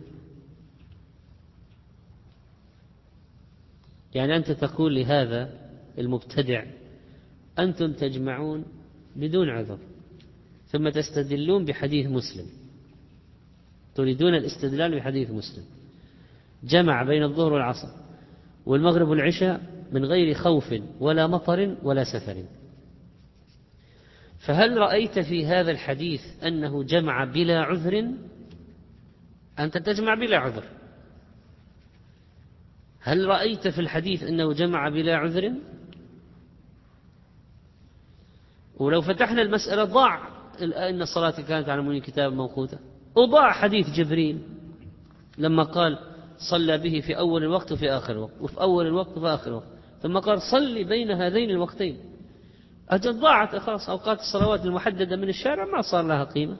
[4.15, 5.49] يعني أنت تقول لهذا
[5.97, 6.65] المبتدع
[7.60, 8.65] أنتم تجمعون
[9.15, 9.80] بدون عذر
[10.67, 12.45] ثم تستدلون بحديث مسلم
[13.95, 15.63] تريدون الاستدلال بحديث مسلم
[16.63, 17.88] جمع بين الظهر والعصر
[18.65, 22.43] والمغرب والعشاء من غير خوف ولا مطر ولا سفر
[24.39, 28.08] فهل رأيت في هذا الحديث أنه جمع بلا عذر؟
[29.60, 30.63] أنت تجمع بلا عذر.
[33.06, 35.54] هل رأيت في الحديث أنه جمع بلا عذر؟
[38.78, 40.20] ولو فتحنا المسألة ضاع
[40.62, 42.80] إن الصلاة كانت على المؤمنين كتاب موقوتا
[43.15, 44.41] وضاع حديث جبريل
[45.38, 46.00] لما قال
[46.50, 49.68] صلى به في أول الوقت وفي آخر الوقت وفي أول الوقت وفي آخر الوقت.
[50.02, 51.98] ثم قال صلي بين هذين الوقتين.
[52.89, 56.58] أجل ضاعت خلاص أوقات الصلوات المحددة من الشارع ما صار لها قيمة.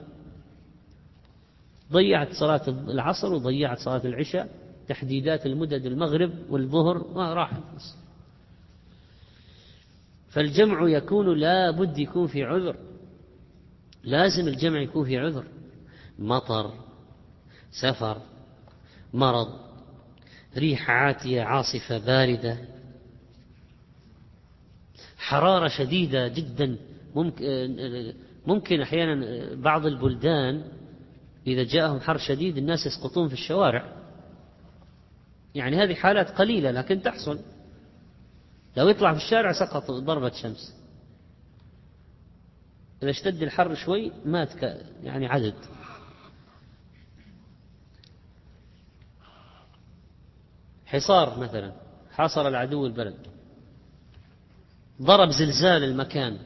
[1.92, 4.65] ضيعت صلاة العصر وضيعت صلاة العشاء.
[4.88, 7.62] تحديدات المدد المغرب والظهر ما راحت
[10.28, 12.76] فالجمع يكون لا بد يكون في عذر.
[14.04, 15.44] لازم الجمع يكون في عذر.
[16.18, 16.74] مطر
[17.72, 18.22] سفر
[19.14, 19.48] مرض
[20.56, 22.58] ريح عاتية عاصفة باردة.
[25.18, 26.76] حرارة شديدة جدا.
[27.14, 27.44] ممكن
[28.46, 30.64] ممكن أحيانا بعض البلدان
[31.46, 34.05] إذا جاءهم حر شديد الناس يسقطون في الشوارع.
[35.56, 37.40] يعني هذه حالات قليلة لكن تحصل.
[38.76, 40.74] لو يطلع في الشارع سقط ضربة شمس.
[43.02, 44.62] إذا اشتد الحر شوي مات
[45.02, 45.54] يعني عدد.
[50.86, 51.72] حصار مثلا
[52.10, 53.26] حاصر العدو البلد.
[55.02, 56.38] ضرب زلزال المكان.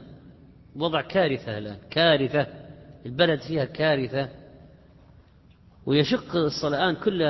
[0.76, 1.78] وضع كارثة الآن.
[1.90, 2.46] كارثة.
[3.06, 4.28] البلد فيها كارثة.
[5.90, 7.22] ويشق الصلاة كل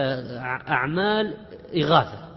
[0.68, 1.34] أعمال
[1.76, 2.28] إغاثة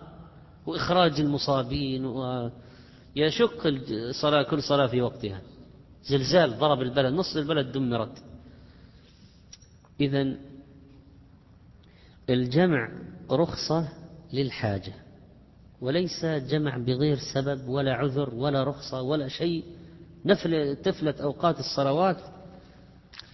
[0.66, 5.42] وإخراج المصابين ويشق الصلاة كل صلاة في وقتها.
[6.04, 8.24] زلزال ضرب البلد نصف البلد دمرت.
[10.00, 10.36] إذا
[12.30, 12.90] الجمع
[13.32, 13.90] رخصة
[14.34, 14.94] للحاجة
[15.82, 19.64] وليس جمع بغير سبب ولا عذر ولا رخصة ولا شيء.
[20.26, 22.18] نفل تفلت أوقات الصلوات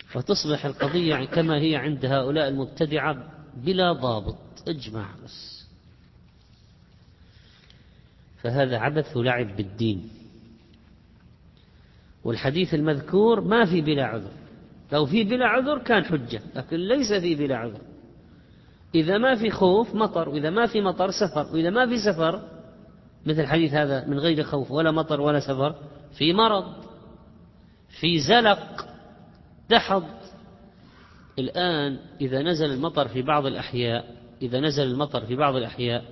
[0.10, 4.38] فتصبح القضية كما هي عند هؤلاء المبتدعة بلا ضابط.
[4.68, 5.66] اجمع بس.
[8.42, 10.10] فهذا عبث ولعب بالدين.
[12.24, 14.32] والحديث المذكور ما في بلا عذر.
[14.92, 17.82] لو في بلا عذر كان حجة لكن ليس في بلا عذر.
[18.96, 22.42] إذا ما في خوف مطر وإذا ما في مطر سفر وإذا ما في سفر
[23.26, 25.76] مثل الحديث هذا من غير خوف ولا مطر ولا سفر
[26.18, 26.74] في مرض
[28.00, 28.90] في زلق.
[29.70, 30.04] دحض
[31.40, 36.06] الآن إذا نزل المطر في بعض الأحياء إذا نزل المطر في بعض الأحياء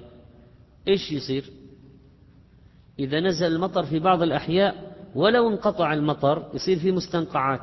[0.88, 1.44] إيش يصير؟
[3.00, 7.62] إذا نزل المطر في بعض الأحياء ولو انقطع المطر يصير في مستنقعات.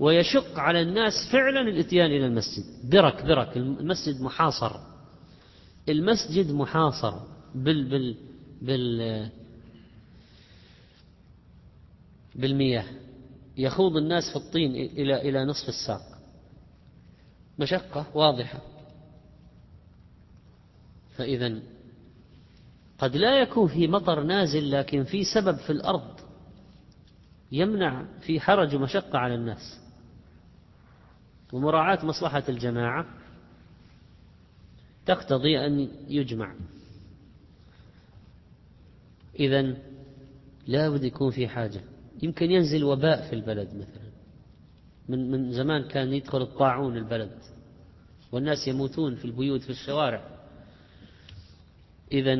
[0.00, 2.64] ويشق على الناس فعلا الإتيان إلى المسجد.
[2.90, 4.76] برك برك المسجد محاصر.
[5.88, 7.14] المسجد محاصر
[7.54, 8.16] بال بال
[8.62, 9.28] بال
[12.34, 12.84] بالمياه.
[13.56, 16.02] يخوض الناس في الطين إلى إلى نصف الساق.
[17.58, 18.58] مشقة واضحة.
[21.16, 21.60] فإذا
[22.98, 26.20] قد لا يكون في مطر نازل لكن في سبب في الأرض
[27.52, 29.80] يمنع في حرج ومشقة على الناس.
[31.52, 33.06] ومراعاة مصلحة الجماعة
[35.06, 36.54] تقتضي أن يجمع.
[39.40, 39.76] إذا
[40.66, 41.80] لا بد يكون في حاجة.
[42.22, 44.12] يمكن ينزل وباء في البلد مثلا.
[45.08, 47.38] من من زمان كان يدخل الطاعون البلد.
[48.32, 50.22] والناس يموتون في البيوت في الشوارع.
[52.12, 52.34] إذا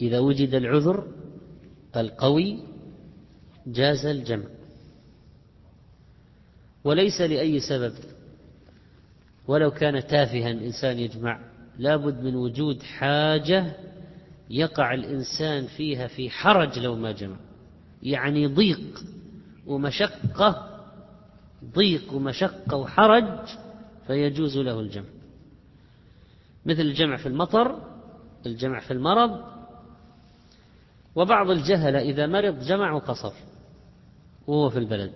[0.00, 1.12] إذا وجد العذر
[1.96, 2.58] القوي
[3.66, 4.46] جاز الجمع.
[6.84, 7.94] وليس لأي سبب.
[9.48, 11.40] ولو كان تافها إنسان يجمع
[11.78, 13.76] لابد من وجود حاجة
[14.50, 17.36] يقع الإنسان فيها في حرج لو ما جمع.
[18.06, 19.04] يعني ضيق
[19.66, 20.80] ومشقة
[21.74, 23.48] ضيق ومشقة وحرج
[24.06, 25.08] فيجوز له الجمع.
[26.66, 27.82] مثل الجمع في المطر
[28.46, 29.44] الجمع في المرض.
[31.14, 33.32] وبعض الجهلة إذا مرض جمع وقصر
[34.46, 35.12] وهو في البلد.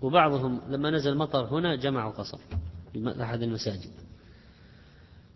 [0.00, 2.38] وبعضهم لما نزل مطر هنا جمع وقصر
[2.92, 3.90] في أحد المساجد.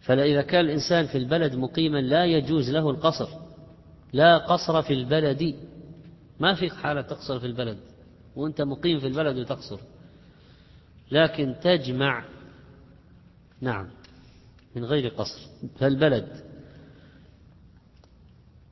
[0.01, 3.44] فإذا كان الإنسان في البلد مقيما لا يجوز له القصر.
[4.15, 5.55] لا قصر في البلد.
[6.41, 7.79] ما في حالة تقصر في البلد
[8.37, 9.81] وأنت مقيم في البلد وتقصر.
[11.11, 12.25] لكن تجمع
[13.61, 13.91] نعم
[14.77, 15.41] من غير قصر
[15.79, 16.45] فالبلد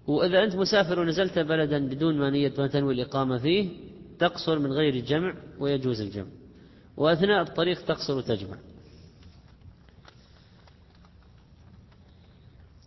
[0.06, 3.68] وإذا أنت مسافر ونزلت بلدا بدون ما نية ما تنوي الإقامة فيه
[4.18, 6.26] تقصر من غير جمع ويجوز الجمع.
[6.96, 8.56] وأثناء الطريق تقصر وتجمع.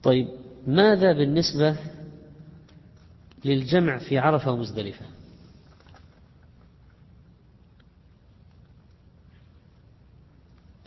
[0.04, 0.28] طيب
[0.68, 1.78] ماذا بالنسبة
[3.46, 5.06] للجمع في عرفة ومزدلفة.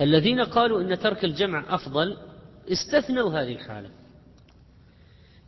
[0.00, 2.16] الذين قالوا إن ترك الجمع أفضل
[2.72, 3.90] استثنوا هذه الحالة.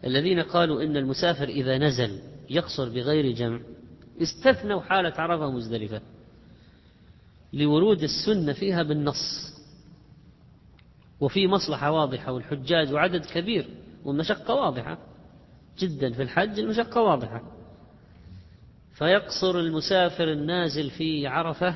[0.05, 3.61] الذين قالوا إن المسافر إذا نزل يقصر بغير جمع
[4.23, 6.01] استثنوا حالة عرفة ومزدلفة.
[7.53, 9.51] لورود السنة فيها بالنص.
[11.21, 13.69] وفي مصلحة واضحة والحجاج وعدد كبير
[14.05, 15.10] والمشقة واضحة.
[15.81, 17.43] جدا في الحج المشقة واضحة.
[18.95, 21.75] فيقصر المسافر النازل في عرفة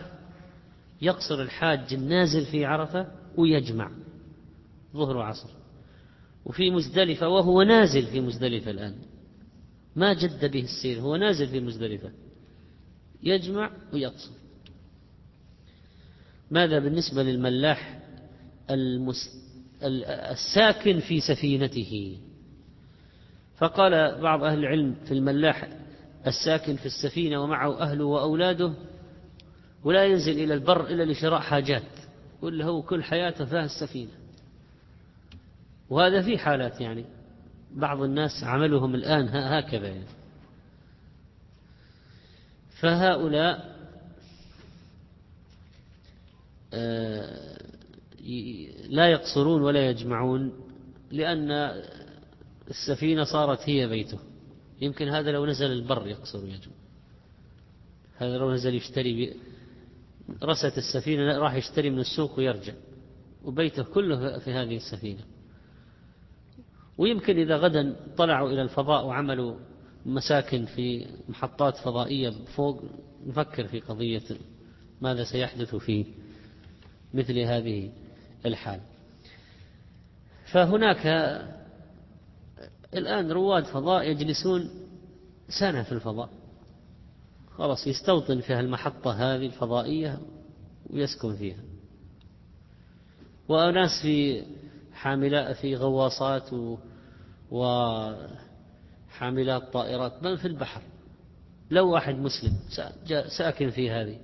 [1.03, 3.91] يقصر الحاج النازل في عرفة ويجمع
[4.95, 5.49] ظهر وعصر.
[6.45, 8.95] وفي مزدلفة وهو نازل في مزدلفة الآن.
[9.97, 12.13] ما جد به السير هو نازل في مزدلفة.
[13.23, 14.31] يجمع ويقصر.
[16.51, 18.01] ماذا بالنسبة للملاح
[18.71, 19.45] المس...
[19.83, 22.19] الساكن في سفينته؟
[23.57, 25.69] فقال بعض أهل العلم في الملاح
[26.27, 28.73] الساكن في السفينة ومعه أهله وأولاده
[29.85, 31.83] ولا ينزل إلى البر إلا لشراء حاجات
[32.43, 34.11] ولا هو كل حياته فيها السفينة.
[35.91, 37.05] وهذا في حالات يعني
[37.71, 40.05] بعض الناس عملهم الآن هكذا يعني.
[42.81, 43.75] فهؤلاء
[46.75, 47.59] آه،
[48.89, 50.53] لا يقصرون ولا يجمعون
[51.11, 51.51] لأن
[52.71, 54.19] السفينة صارت هي بيته.
[54.81, 56.75] يمكن هذا لو نزل البر يقصر ويجمع.
[58.17, 59.37] هذا لو نزل يشتري
[60.43, 62.73] رست السفينة راح يشتري من السوق ويرجع.
[63.45, 65.25] وبيته كله في هذه السفينة.
[66.99, 69.57] ويمكن إذا غدا طلعوا إلى الفضاء وعملوا
[70.07, 72.83] مساكن في محطات فضائية فوق
[73.27, 74.23] نفكر في قضية
[75.01, 76.07] ماذا سيحدث في
[77.15, 77.93] مثل هذه
[78.47, 78.81] الحال.
[80.53, 81.07] فهناك
[82.97, 84.71] الآن رواد فضاء يجلسون
[85.49, 86.29] سنة في الفضاء.
[87.57, 90.19] خلاص يستوطن في المحطة هذه الفضائية
[90.91, 91.61] ويسكن فيها.
[93.49, 94.43] وأناس في
[94.93, 96.51] حاملات في غواصات
[97.51, 98.03] وحاملات
[99.73, 100.83] طائرات بل في البحر.
[101.71, 102.53] لو واحد مسلم
[103.39, 104.19] ساكن في هذه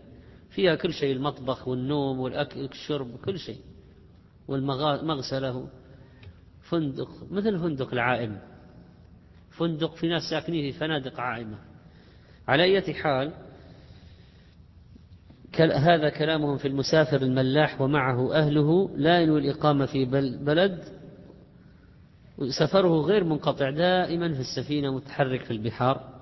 [0.50, 3.60] فيها كل شيء المطبخ والنوم والأكل والشرب كل شيء
[4.48, 5.68] والمغسلة
[6.62, 8.38] فندق مثل فندق العائم.
[9.50, 11.58] فندق في ناس ساكنين في فنادق عائمة.
[12.48, 13.32] على أي حال
[15.58, 20.04] هذا كلامهم في المسافر الملاح ومعه أهله لا ينوي الإقامة في
[20.44, 20.84] بلد.
[22.58, 26.20] سفره غير منقطع دائما في السفينة متحرك في البحار.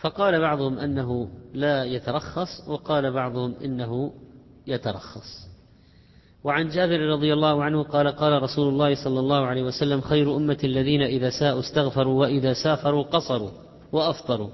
[0.00, 4.14] فقال بعضهم أنه لا يترخص وقال بعضهم إنه
[4.66, 5.48] يترخص.
[6.44, 10.58] وعن جابر رضي الله عنه قال قال رسول الله صلى الله عليه وسلم خير أمة
[10.64, 13.50] الذين إذا ساءوا استغفروا وإذا سافروا قصروا
[13.92, 14.48] وأفطروا.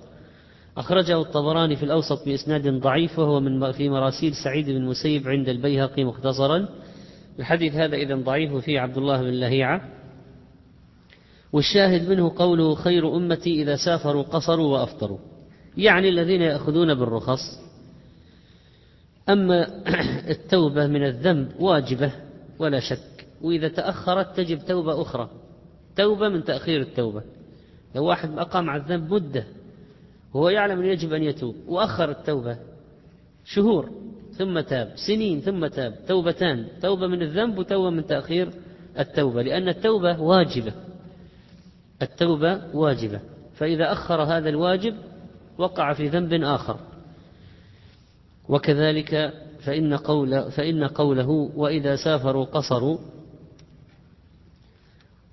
[0.77, 6.05] أخرجه الطبراني في الأوسط بإسناد ضعيف وهو من في مراسيل سعيد بن مسيب عند البيهقي
[6.05, 6.68] مختصرا.
[7.38, 9.81] الحديث هذا إذا ضعيف وفيه عبد الله بن لهيعة.
[11.53, 15.18] والشاهد منه قوله خير أمتي إذا سافروا قصروا وأفطروا.
[15.77, 17.40] يعني الذين يأخذون بالرخص
[19.29, 19.67] أما
[20.35, 22.13] التوبة من الذنب واجبة
[22.59, 23.27] ولا شك.
[23.43, 25.31] وإذا تأخرت تجب توبة أخرى.
[25.97, 27.23] توبة من تأخير التوبة.
[27.95, 29.45] لو واحد أقام على الذنب مدة
[30.35, 32.57] وهو يعلم أن يجب أن يتوب وأخر التوبة
[33.45, 33.91] شهور
[34.39, 38.51] ثم تاب سنين ثم تاب توبتان توبة من الذنب وتوبة من تأخير
[38.99, 39.43] التوبة.
[39.43, 40.73] لأن التوبة واجبة.
[42.03, 43.21] التوبة واجبة.
[43.55, 44.95] فإذا أخر هذا الواجب
[45.59, 46.79] وقع في ذنب آخر.
[48.53, 49.33] وكذلك
[49.65, 52.99] فإن, قول فإن قوله وإذا سافروا قصروا.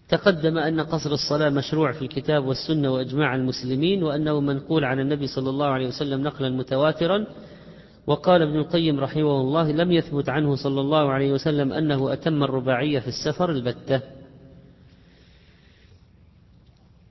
[0.09, 5.49] تقدم أن قصر الصلاة مشروع في الكتاب والسنة وإجماع المسلمين وأنه منقول عن النبي صلى
[5.49, 7.25] الله عليه وسلم نقلا متواترا.
[8.07, 12.99] وقال ابن القيم رحمه الله لم يثبت عنه صلى الله عليه وسلم أنه أتم الرباعية
[12.99, 14.01] في السفر البتة.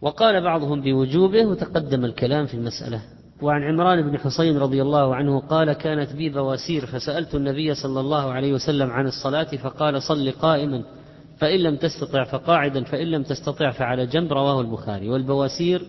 [0.01, 3.18] وقال بعضهم بوجوبه وتقدم الكلام في المسألة.
[3.43, 8.33] وعن عمران بن حصين رضي الله عنه قال كانت بي بواسير فسألت النبي صلى الله
[8.33, 10.83] عليه وسلم عن الصلاة فقال صل قائما
[11.39, 15.09] فإن لم تستطع فقاعدا فإن لم تستطع فعلى جنب رواه البخاري.
[15.09, 15.83] والبواسير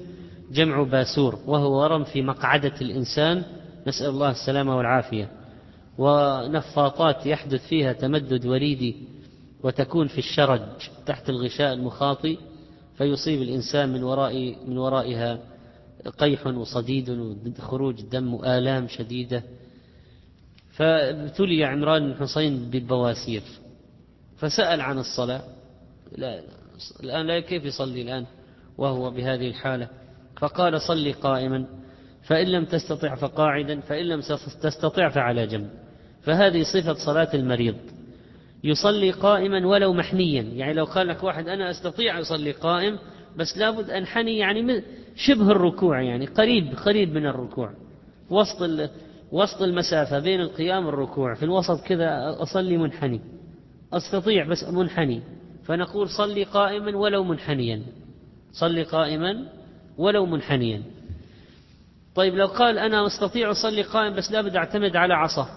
[0.52, 3.44] جمع باسور وهو ورم في مقعدة الإنسان.
[3.88, 5.30] نسأل الله السلامة والعافية.
[5.98, 8.96] ونفاطات يحدث فيها تمدد وريدي
[9.64, 10.62] وتكون في الشرج
[11.06, 12.38] تحت الغشاء المخاطي
[12.98, 15.40] فيصيب الإنسان من وراء من ورائها
[16.08, 19.44] قيح وصديد وخروج دم وآلام شديدة.
[20.72, 23.42] فابتلي عمران بن حسين بالبواسير.
[24.38, 25.42] فسأل عن الصلاة.
[26.18, 26.42] لا
[27.04, 28.26] الآن لا كيف يصلي الآن
[28.78, 29.88] وهو بهذه الحالة؟
[30.38, 31.66] فقال صلي قائما
[32.24, 34.22] فإن لم تستطع فقاعدا فإن لم
[34.62, 35.70] تستطع فعلى جنب.
[36.22, 37.76] فهذه صفة صلاة المريض.
[38.64, 43.00] يصلي قائما ولو محنيا يعني لو قال لك واحد أنا أستطيع أصلي قائم
[43.38, 44.84] بس لابد أنحني يعني
[45.20, 47.74] شبه الركوع يعني قريب قريب من الركوع.
[48.30, 48.90] وسط
[49.32, 51.34] وسط المسافة بين القيام والركوع.
[51.34, 53.22] في الوسط كذا أصلي منحني.
[53.94, 55.22] أستطيع بس منحني.
[55.66, 57.82] فنقول صلي قائما ولو منحنيا.
[58.52, 59.46] صلي قائما
[59.98, 60.84] ولو منحنيا.
[62.16, 65.48] طيب لو قال أنا أستطيع أصلي قائم بس لابد أعتمد على عصا.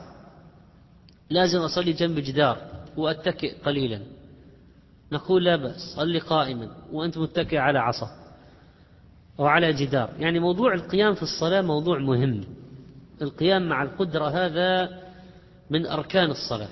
[1.30, 2.58] لازم أصلي جنب جدار
[2.96, 4.00] وأتكئ قليلا.
[5.12, 8.21] نقول لا بأس صلي قائما وأنت متكئ على عصا.
[9.38, 10.10] أو على جدار.
[10.18, 12.44] يعني موضوع القيام في الصلاة موضوع مهم.
[13.22, 15.02] القيام مع القدرة هذا
[15.70, 16.68] من أركان الصلاة.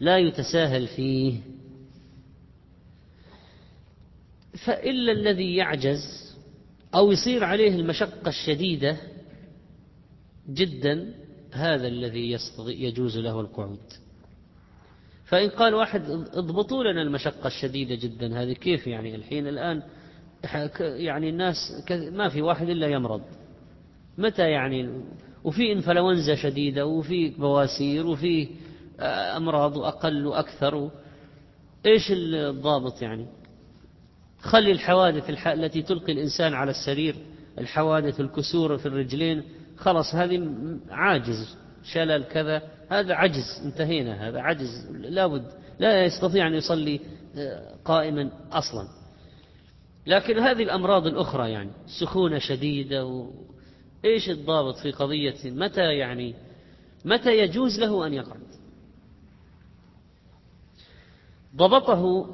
[0.00, 1.40] لا يتساهل فيه.
[4.64, 6.34] فإلا الذي يعجز
[6.94, 8.96] أو يصير عليه المشقة الشديدة
[10.48, 11.14] جدا
[11.52, 13.92] هذا الذي يجوز له القعود.
[15.24, 19.82] فإن قال واحد اضبطوا لنا المشقة الشديدة جدا هذه كيف يعني؟ الحين الآن
[20.80, 21.56] يعني الناس
[21.90, 23.22] ما في واحد إلا يمرض.
[24.18, 25.04] متى يعني؟
[25.44, 28.48] وفي إنفلونزا شديدة وفي بواسير وفي
[29.00, 30.90] آه، أمراض أقل وأكثر.
[31.86, 33.26] إيش الضابط يعني؟
[34.38, 37.16] خلي الحوادث التي تلقي الإنسان على السرير
[37.58, 39.42] الحوادث الكسور في الرجلين.
[39.76, 40.48] خلاص هذه
[40.90, 41.56] عاجز.
[41.84, 43.62] شلل كذا هذا عجز.
[43.64, 44.28] انتهينا.
[44.28, 44.90] هذا عجز.
[44.90, 45.44] لابد.
[45.78, 47.00] لا يستطيع أن يصلي
[47.36, 49.03] آه، قائما أصلا.
[50.06, 53.30] لكن هذه الأمراض الأخرى يعني سخونة شديدة و...
[54.04, 56.34] إيش الضابط في قضية متى يعني
[57.04, 58.40] متى يجوز له أن يقعد؟
[61.56, 62.26] ضبطه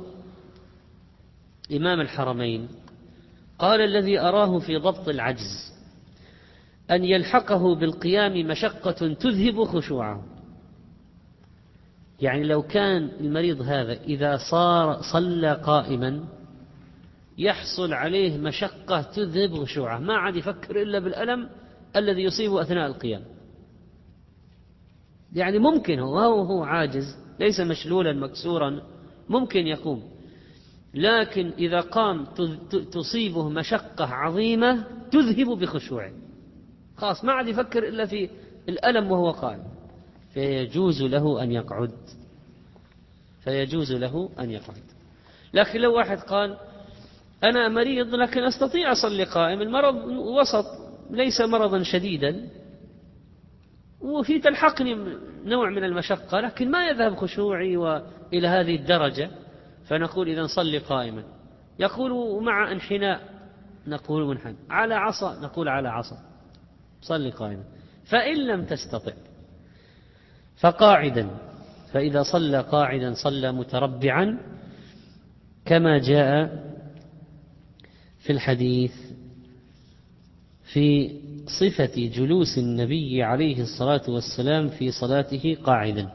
[1.73, 2.69] إمام الحرمين
[3.59, 5.73] قال الذي أراه في ضبط العجز
[6.91, 10.25] أن يلحقه بالقيام مشقة تذهب خشوعه.
[12.21, 16.25] يعني لو كان المريض هذا إذا صار صلى قائما
[17.41, 21.49] يحصل عليه مشقة تذهب خشوعه ما عاد يفكر إلا بالألم
[21.97, 23.23] الذي يصيبه أثناء القيام.
[25.33, 28.83] يعني ممكن هو هو عاجز ليس مشلولا مكسورا
[29.29, 30.11] ممكن يقوم.
[30.95, 32.25] لكن إذا قام
[32.93, 36.13] تصيبه مشقة عظيمة تذهب بخشوعه.
[36.97, 38.31] خلاص ما عاد يفكر إلا في
[38.69, 39.65] الألم وهو قائم.
[40.35, 41.93] فيجوز له أن يقعد.
[43.45, 44.83] فيجوز له أن يقعد.
[45.55, 46.59] لكن لو واحد قال
[47.45, 49.63] أنا مريض لكن أستطيع أصلي قائم.
[49.63, 50.67] المرض وسط
[51.11, 52.49] ليس مرضا شديدا.
[54.01, 57.77] وفي تلحقني نوع من المشقة لكن ما يذهب خشوعي
[58.33, 59.31] إلى هذه الدرجة.
[59.85, 61.25] فنقول إذا صلي قائما.
[61.79, 63.21] يقول مع انحناء
[63.87, 66.17] نقول منحن على عصا نقول على عصا.
[67.03, 67.65] صلي قائما.
[68.05, 69.13] فإن لم تستطع
[70.61, 71.31] فقاعدا.
[71.93, 74.39] فإذا صلى قاعدا صلى متربعا
[75.65, 76.70] كما جاء
[78.21, 78.93] في الحديث
[80.73, 81.11] في
[81.61, 86.11] صفة جلوس النبي عليه الصلاة والسلام في صلاته قاعدا.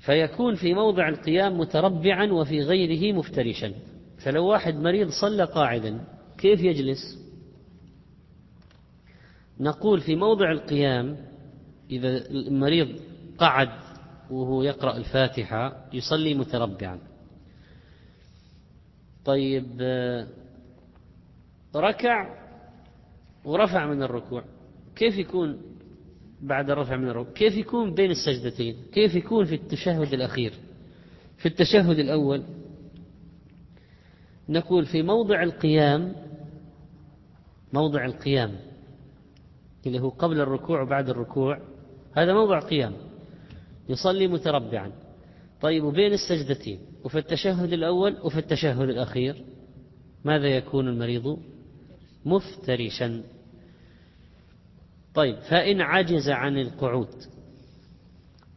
[0.00, 3.72] فيكون في موضع القيام متربعا وفي غيره مفترشا.
[4.18, 6.00] فلو واحد مريض صلى قاعدا
[6.38, 7.18] كيف يجلس؟
[9.60, 11.16] نقول في موضع القيام
[11.90, 12.88] إذا المريض
[13.38, 13.68] قعد
[14.30, 16.98] وهو يقرأ الفاتحة يصلي متربعا.
[19.26, 19.66] طيب
[21.76, 22.34] ركع
[23.44, 24.44] ورفع من الركوع.
[24.96, 25.62] كيف يكون
[26.42, 30.52] بعد الرفع من الركوع؟ كيف يكون بين السجدتين؟ كيف يكون في التشهد الأخير؟
[31.38, 32.42] في التشهد الأول
[34.48, 36.12] نقول في موضع القيام
[37.72, 38.56] موضع القيام
[39.86, 41.60] اللي هو قبل الركوع وبعد الركوع
[42.16, 42.92] هذا موضع قيام
[43.88, 44.92] يصلي متربعا.
[45.60, 49.44] طيب وبين السجدتين وفي التشهد الأول وفي التشهد الأخير
[50.24, 51.38] ماذا يكون المريض؟
[52.24, 53.22] مفترشا.
[55.14, 57.08] طيب فإن عجز عن القعود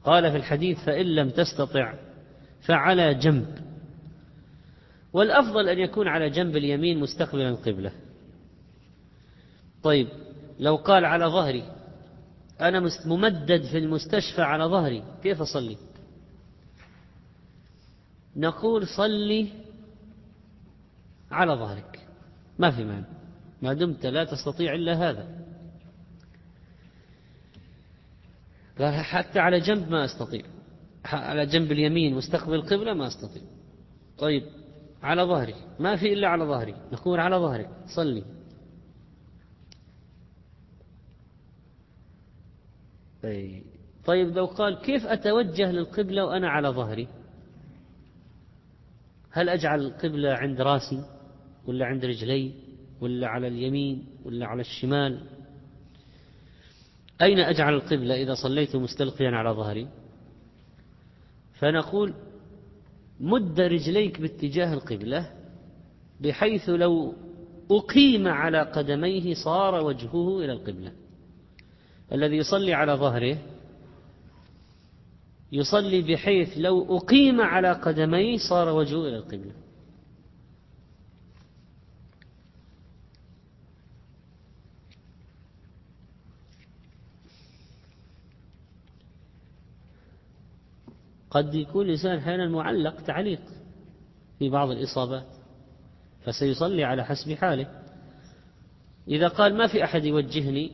[0.04, 1.93] قال في الحديث فإن لم تستطع
[2.62, 3.58] فعلى جنب.
[5.14, 7.91] والأفضل أن يكون على جنب اليمين مستقبلا القبلة.
[9.84, 10.08] طيب
[10.60, 11.64] لو قال على ظهري
[12.62, 15.78] أنا ممدد في المستشفى على ظهري كيف أصلي؟
[18.39, 19.49] نقول صلي
[21.31, 22.07] على ظهرك.
[22.59, 23.05] ما في معنى
[23.61, 25.45] ما دمت لا تستطيع إلا هذا.
[28.79, 30.43] قال حتى على جنب ما أستطيع.
[31.05, 33.43] على جنب اليمين مستقبل القبلة ما أستطيع.
[34.17, 34.43] طيب
[35.03, 36.75] على ظهري ما في إلا على ظهري.
[36.91, 37.69] نقول على ظهرك.
[37.95, 38.23] صلي.
[44.05, 47.07] طيب لو قال كيف أتوجه للقبلة وأنا على ظهري؟
[49.32, 51.03] هل أجعل القبلة عند راسي
[51.67, 52.51] ولا عند رجلي
[53.01, 55.19] ولا على اليمين ولا على الشمال؟
[57.21, 59.88] أين أجعل القبلة إذا صليت مستلقيا على ظهري؟
[61.53, 62.13] فنقول
[63.19, 65.32] مد رجليك باتجاه القبلة
[66.21, 67.13] بحيث لو
[67.71, 70.91] أقيم على قدميه صار وجهه إلى القبلة.
[72.11, 73.38] الذي يصلي على ظهره
[75.52, 79.52] يصلي بحيث لو أقيم على قدميه صار وجهه إلى القبلة.
[91.30, 93.41] قد يكون الإنسان أحيانا معلق تعليق
[94.39, 95.26] في بعض الإصابات
[96.26, 97.82] فسيصلي على حسب حاله.
[99.08, 100.72] إذا قال ما في أحد يوجهني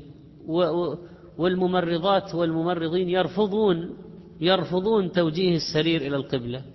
[1.37, 3.97] والممرضات والممرضين يرفضون
[4.39, 6.65] يرفضون توجيه السرير إلى القبلة.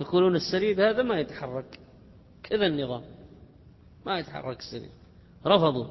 [0.00, 1.78] يقولون السرير هذا ما يتحرك.
[2.42, 3.02] كذا النظام.
[4.06, 4.90] ما يتحرك السرير.
[5.46, 5.86] رفضوا.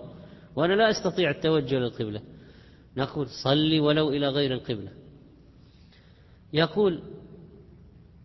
[0.55, 2.21] وأنا لا أستطيع التوجه للقبلة
[2.97, 4.91] نقول صلي ولو إلى غير القبلة.
[6.53, 7.01] يقول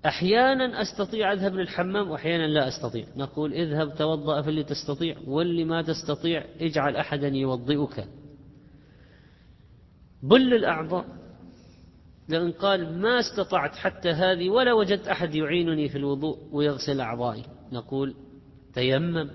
[0.07, 3.07] أحيانا أستطيع أذهب للحمام وأحيانا لا أستطيع.
[3.17, 8.09] نقول اذهب توضأ في اللي تستطيع واللي ما تستطيع اجعل أحدا يوضئك.
[10.23, 11.24] بل الأعضاء
[12.29, 17.43] لأن قال ما استطعت حتى هذه ولا وجدت أحد يعينني في الوضوء ويغسل أعضائي.
[17.72, 18.14] نقول
[18.75, 19.31] تيمم.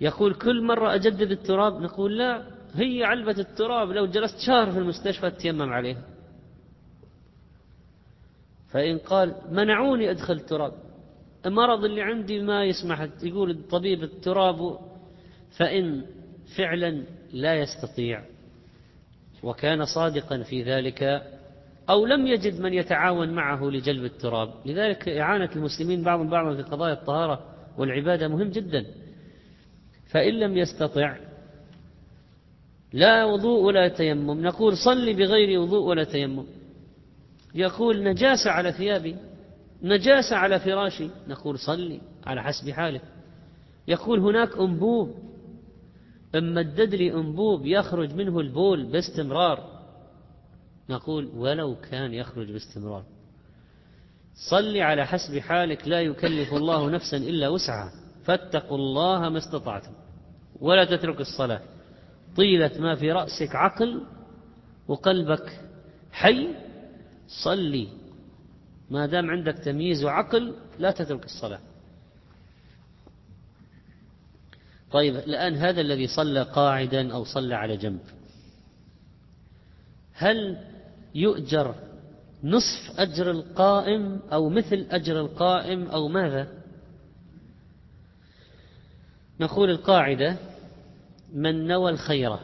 [0.00, 5.30] يقول كل مرة أجدد التراب نقول لا هي علبة التراب لو جلست شهر في المستشفى
[5.30, 6.02] تيمم عليها.
[8.68, 10.72] فإن قال منعوني أدخل التراب.
[11.46, 14.78] المرض اللي عندي ما يسمح يقول الطبيب التراب
[15.58, 16.04] فإن
[16.56, 18.24] فعلا لا يستطيع.
[19.42, 21.22] وكان صادقا في ذلك
[21.90, 24.54] أو لم يجد من يتعاون معه لجلب التراب.
[24.66, 27.44] لذلك إعانة المسلمين بعضهم بعضا في قضايا الطهارة
[27.78, 28.86] والعبادة مهم جدا.
[30.10, 31.16] فإن لم يستطع
[32.92, 34.42] لا وضوء ولا تيمم.
[34.42, 36.44] نقول صل بغير وضوء ولا تيمم.
[37.54, 39.16] يقول نجاسة على ثيابي
[39.82, 41.08] نجاسة على فراشي.
[41.28, 43.00] نقول صلي على حسب حاله
[43.88, 45.31] يقول هناك أنبوب.
[46.34, 49.82] إن مدد لي أنبوب يخرج منه البول باستمرار
[50.90, 53.04] نقول ولو كان يخرج باستمرار.
[54.50, 57.92] صلي على حسب حالك لا يكلف الله نفسا إلا وسعها.
[58.24, 59.92] فاتقوا الله ما استطعتم
[60.60, 61.60] ولا تترك الصلاة.
[62.36, 64.02] طيلة ما في رأسك عقل
[64.88, 65.60] وقلبك
[66.12, 66.48] حي
[67.44, 67.88] صلي.
[68.90, 71.60] ما دام عندك تمييز وعقل لا تترك الصلاة.
[74.92, 78.00] طيب الآن هذا الذي صلى قاعدا أو صلى على جنب
[80.12, 80.58] هل
[81.14, 81.74] يؤجر
[82.44, 86.48] نصف أجر القائم أو مثل أجر القائم أو ماذا؟
[89.40, 90.36] نقول القاعدة
[91.32, 92.36] من نوى الخير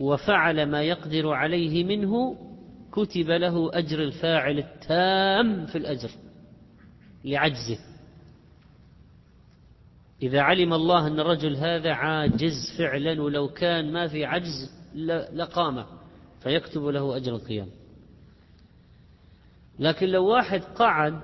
[0.00, 2.36] وفعل ما يقدر عليه منه
[2.92, 6.10] كتب له أجر الفاعل التام في الأجر
[7.24, 7.78] لعجزه.
[10.26, 14.70] إذا علم الله أن الرجل هذا عاجز فعلا ولو كان ما في عجز
[15.32, 15.86] لقامه
[16.40, 17.68] فيكتب له أجر القيام.
[19.78, 21.20] لكن لو واحد قعد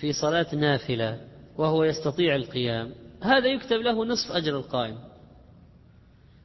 [0.00, 1.20] في صلاة نافلة
[1.58, 4.98] وهو يستطيع القيام هذا يكتب له نصف أجر القائم.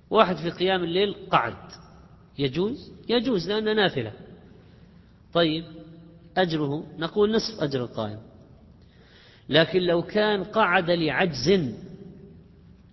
[0.09, 1.71] واحد في قيام الليل قعد
[2.39, 4.13] يجوز؟ يجوز لأنه نافلة.
[5.33, 5.65] طيب
[6.37, 8.19] أجره نقول نصف أجر القائم.
[9.51, 11.73] لكن لو كان قعد لعجز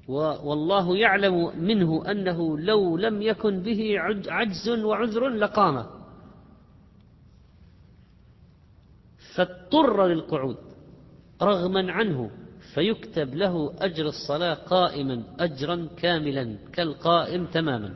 [0.08, 3.94] والله يعلم منه أنه لو لم يكن به
[4.28, 5.86] عجز وعذر لقام.
[9.34, 10.56] فاضطر للقعود
[11.42, 12.30] رغما عنه
[12.74, 17.94] فيكتب له أجر الصلاة قائما أجرا كاملا كالقائم تماما.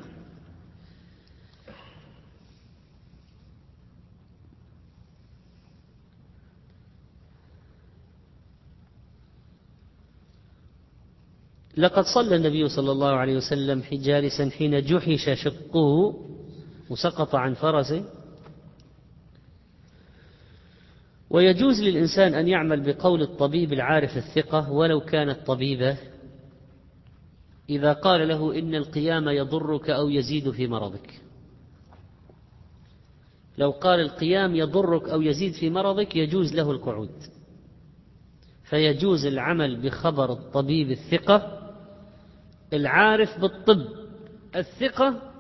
[11.77, 16.14] لقد صلى النبي صلى الله عليه وسلم جالسا حين جحش شقه
[16.91, 18.05] وسقط عن فرسه.
[21.31, 25.97] ويجوز للإنسان أن يعمل بقول الطبيب العارف الثقة ولو كانت طبيبة
[27.70, 31.20] إذا قال له إن القيام يضرك أو يزيد في مرضك.
[33.59, 37.23] لو قال القيام يضرك أو يزيد في مرضك يجوز له القعود.
[38.64, 41.62] فيجوز العمل بخبر الطبيب الثقة
[42.73, 43.87] العارف بالطب
[44.57, 45.33] الثقة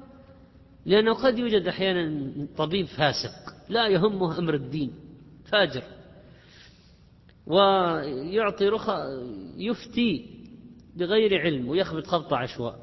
[0.86, 4.92] لأنه قد يوجد أحيانا طبيب فاسق لا يهمه أمر الدين
[5.44, 5.84] فاجر.
[7.46, 8.92] ويعطي رخى
[9.56, 10.30] يفتي
[10.96, 12.78] بغير علم ويخبط خبط عشواء.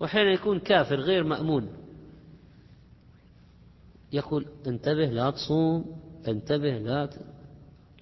[0.00, 1.68] وأحيانا يكون كافر غير مأمون.
[4.12, 7.10] يقول انتبه لا تصوم انتبه لا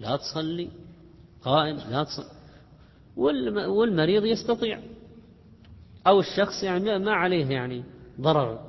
[0.00, 0.70] لا تصلي
[1.42, 2.39] قائم لا تصلي
[3.20, 4.80] والمريض يستطيع.
[6.06, 7.84] أو الشخص يعني ما عليه يعني
[8.20, 8.60] ضرر.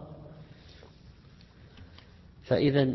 [2.43, 2.93] فإذا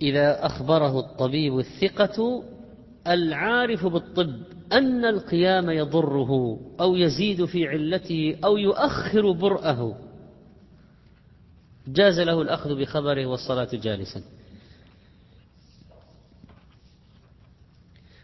[0.00, 2.44] إذا أخبره الطبيب الثقة
[3.06, 9.96] العارف بالطب أن القيام يضره أو يزيد في علته أو يؤخر برأه.
[11.86, 14.22] جاز له الأخذ بخبره والصلاة جالسا.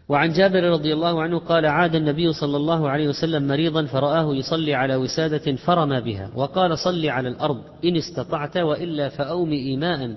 [0.09, 4.73] وعن جابر رضي الله عنه قال عاد النبي صلى الله عليه وسلم مريضا فرآه يصلي
[4.73, 10.15] على وسادة فرمى بها وقال صل على الأرض إن استطعت وإلا فأوم إيماء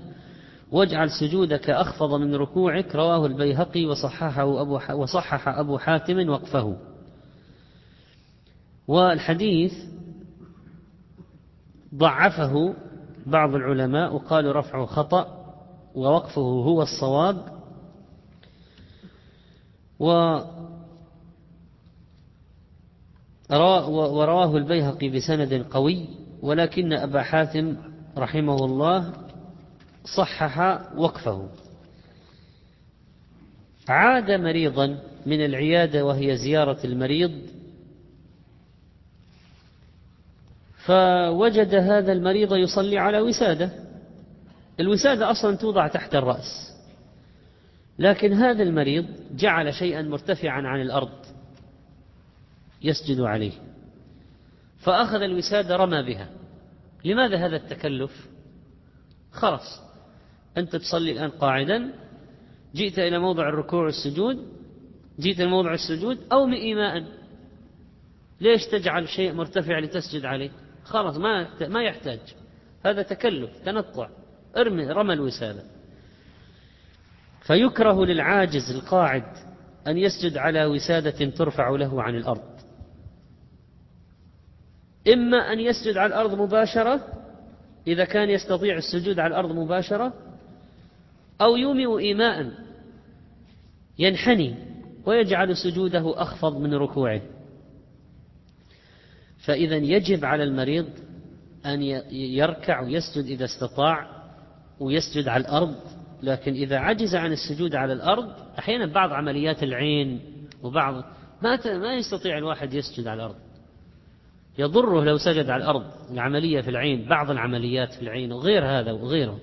[0.72, 6.76] واجعل سجودك أخفض من ركوعك رواه البيهقي وصححه أبو, وصحح أبو حاتم وقفه.
[8.88, 9.72] والحديث
[11.95, 12.74] ضعفه
[13.26, 15.26] بعض العلماء وقالوا رفعه خطأ
[15.95, 17.62] ووقفه هو الصواب
[23.51, 26.07] ورواه البيهقي بسند قوي
[26.43, 27.77] ولكن أبا حاتم
[28.19, 29.13] رحمه الله
[30.17, 31.49] صحح وقفه.
[33.89, 37.33] عاد مريضا من العيادة وهي زيارة المريض
[40.85, 43.71] فوجد هذا المريض يصلي على وسادة.
[44.81, 46.72] الوسادة أصلا توضع تحت الرأس.
[48.03, 51.13] لكن هذا المريض جعل شيئا مرتفعا عن الأرض
[52.83, 53.53] يسجد عليه
[54.79, 56.29] فأخذ الوسادة رمى بها.
[57.05, 58.29] لماذا هذا التكلف؟
[59.33, 59.81] خلاص
[60.59, 61.93] أنت تصلي الآن قاعدا
[62.75, 64.53] جئت إلى موضع الركوع والسجود
[65.21, 67.05] جئت إلى موضع السجود أو إيماء
[68.41, 70.51] ليش تجعل شيء مرتفع لتسجد عليه؟
[70.85, 72.21] خلاص ما ما يحتاج.
[72.85, 74.09] هذا تكلف تنطع.
[74.57, 75.63] ارمي رمى الوسادة.
[77.43, 79.24] فيكره للعاجز القاعد
[79.86, 82.53] أن يسجد على وسادة ترفع له عن الأرض.
[85.12, 87.01] إما أن يسجد على الأرض مباشرة
[87.86, 90.12] إذا كان يستطيع السجود على الأرض مباشرة
[91.40, 92.53] أو يومئ إيماء
[93.99, 94.55] ينحني
[95.07, 97.20] ويجعل سجوده أخفض من ركوعه.
[99.45, 100.86] فإذا يجب على المريض
[101.66, 101.82] أن
[102.12, 104.07] يركع ويسجد إذا استطاع
[104.80, 105.74] ويسجد على الأرض
[106.23, 110.20] لكن إذا عجز عن السجود على الأرض أحيانا بعض عمليات العين
[110.62, 111.05] وبعض
[111.43, 113.37] ما ما يستطيع الواحد يسجد على الأرض.
[114.59, 119.41] يضره لو سجد على الأرض العملية في العين بعض العمليات في العين وغير هذا وغيره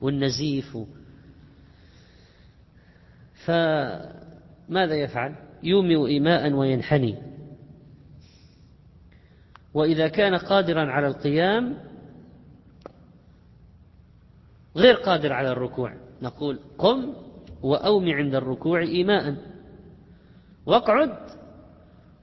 [0.00, 0.84] والنزيف و...
[3.44, 7.18] فماذا يفعل؟ يومئ إيماء وينحني.
[9.74, 11.76] وإذا كان قادرا على القيام
[14.76, 16.03] غير قادر على الركوع.
[16.22, 17.12] نقول قم
[17.62, 19.34] وأوم عند الركوع إيماء.
[20.66, 21.18] واقعد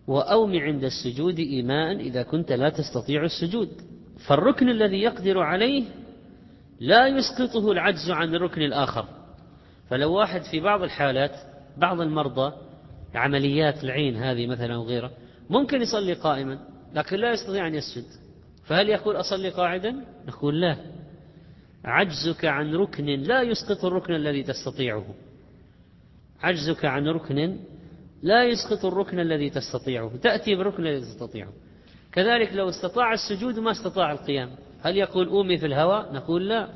[0.07, 3.69] وأوم عند السجود إيماء إذا كنت لا تستطيع السجود.
[4.27, 5.83] فالركن الذي يقدر عليه
[6.79, 9.05] لا يسقطه العجز عن الركن الآخر.
[9.89, 11.31] فلو واحد في بعض الحالات
[11.77, 12.53] بعض المرضى
[13.15, 15.11] عمليات العين هذه مثلا وغيرها
[15.49, 16.59] ممكن يصلي قائما
[16.93, 18.05] لكن لا يستطيع أن يسجد.
[18.65, 19.95] فهل يقول أصلي قاعدا؟
[20.27, 20.77] نقول لا.
[21.85, 25.05] عجزك عن ركن لا يسقط الركن الذي تستطيعه.
[26.41, 27.57] عجزك عن ركن
[28.21, 30.17] لا يسقط الركن الذي تستطيعه.
[30.17, 31.53] تأتي بالركن الذي تستطيعه.
[32.11, 34.49] كذلك لو استطاع السجود ما استطاع القيام.
[34.81, 36.69] هل يقول أومي في الهواء نقول لا.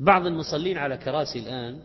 [0.00, 1.80] بعض المصلين على كراسي الآن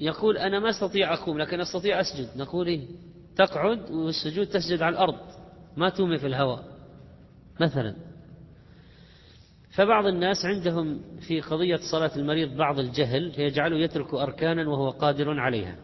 [0.00, 2.28] يقول أنا ما أستطيع أقوم لكن أستطيع أسجد.
[2.36, 2.86] نقول إيه؟
[3.36, 5.37] تقعد والسجود تسجد على الأرض.
[5.76, 6.64] ما تومي في الهواء
[7.60, 7.94] مثلا.
[9.70, 15.76] فبعض الناس عندهم في قضية صلاة المريض بعض الجهل يجعله يترك أركانا وهو قادر عليها.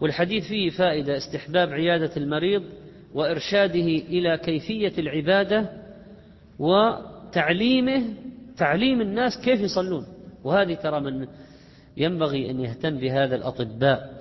[0.00, 2.62] والحديث فيه فائدة استحباب عيادة المريض
[3.14, 5.82] وإرشاده إلى كيفية العبادة
[6.58, 8.04] وتعليمه
[8.56, 10.06] تعليم الناس كيف يصلون.
[10.44, 11.26] وهذه ترى من
[11.96, 14.11] ينبغي أن يهتم بهذا الأطباء.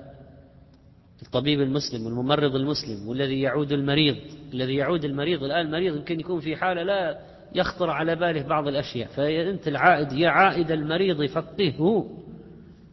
[1.21, 4.15] الطبيب المسلم والممرض المسلم والذي يعود المريض
[4.53, 7.19] الذي يعود المريض الآن المريض يمكن يكون في حالة لا
[7.55, 9.07] يخطر على باله بعض الأشياء.
[9.07, 12.05] فأنت العائد يا عائد المريض فقهه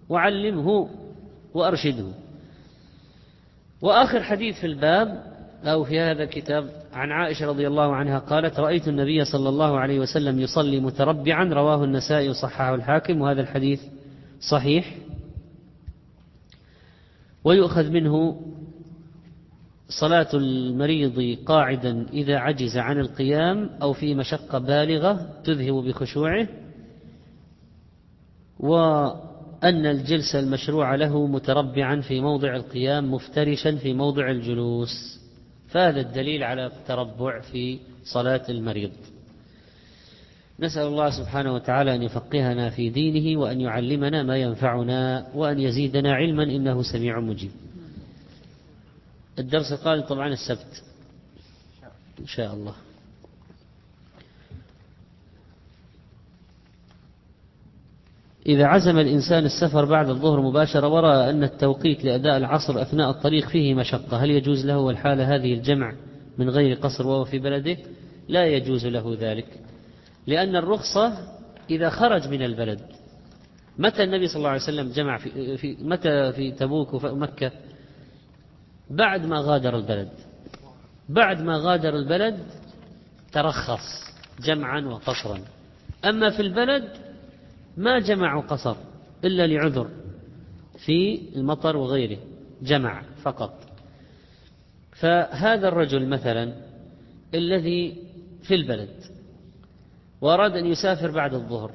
[0.08, 0.88] وعلمه
[1.54, 2.06] وأرشده.
[3.82, 5.22] وآخر حديث في الباب
[5.64, 10.00] أو في هذا الكتاب عن عائشة رضي الله عنها قالت رأيت النبي صلى الله عليه
[10.00, 13.20] وسلم يصلي متربعا رواه النسائي وصححه الحاكم.
[13.20, 13.80] وهذا الحديث
[14.50, 14.94] صحيح.
[17.48, 18.40] ويؤخذ منه
[19.88, 26.48] صلاة المريض قاعدا إذا عجز عن القيام أو في مشقة بالغة تذهب بخشوعه
[29.64, 35.20] أن الجلس المشروع له متربعا في موضع القيام مفترشا في موضع الجلوس.
[35.68, 38.92] فهذا الدليل على التربع في صلاة المريض.
[40.60, 46.42] نسأل الله سبحانه وتعالى أن يفقهنا في دينه وأن يعلمنا ما ينفعنا وأن يزيدنا علما
[46.42, 47.50] إنه سميع مجيب.
[49.38, 50.82] الدرس القادم طبعا السبت.
[52.20, 52.74] إن شاء الله.
[58.46, 63.74] إذا عزم الإنسان السفر بعد الظهر مباشرة ورأى أن التوقيت لأداء العصر أثناء الطريق فيه
[63.74, 64.24] مشقة.
[64.24, 65.94] هل يجوز له والحالة هذه الجمع
[66.38, 67.76] من غير قصر وهو في بلده؟
[68.28, 69.46] لا يجوز له ذلك.
[70.28, 71.18] لأن الرخصة
[71.70, 72.80] إذا خرج من البلد.
[73.78, 77.50] متى النبي صلى الله عليه وسلم جمع في, في متى في تبوك ومكة
[78.90, 80.08] بعد ما غادر البلد.
[81.08, 82.38] بعد ما غادر البلد
[83.32, 84.12] ترخص
[84.44, 85.40] جمعا وقصرا.
[86.04, 86.88] أما في البلد
[87.76, 88.76] ما جمعوا قصر
[89.24, 89.90] إلا لعذر
[90.84, 92.18] في المطر وغيره
[92.62, 93.54] جمع فقط.
[94.92, 96.52] فهذا الرجل مثلا
[97.34, 97.96] الذي
[98.42, 99.17] في البلد
[100.20, 101.74] وأراد أن يسافر بعد الظهر.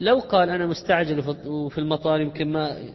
[0.00, 2.92] لو قال أنا مستعجل وفي المطار يمكن ما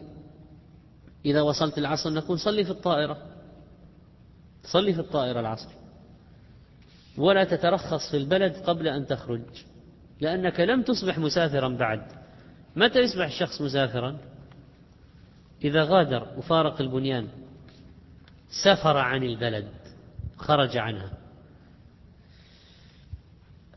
[1.26, 3.18] إذا وصلت العصر نقول صلي في الطائرة.
[4.64, 5.70] صلي في الطائرة العصر.
[7.18, 9.42] ولا تترخص في البلد قبل أن تخرج
[10.22, 12.02] لأنك لم تصبح مسافرا بعد.
[12.76, 14.18] متى يصبح الشخص مسافرا؟
[15.64, 17.28] إذا غادر وفارق البنيان
[18.64, 19.68] سفر عن البلد
[20.38, 21.25] خرج عنها.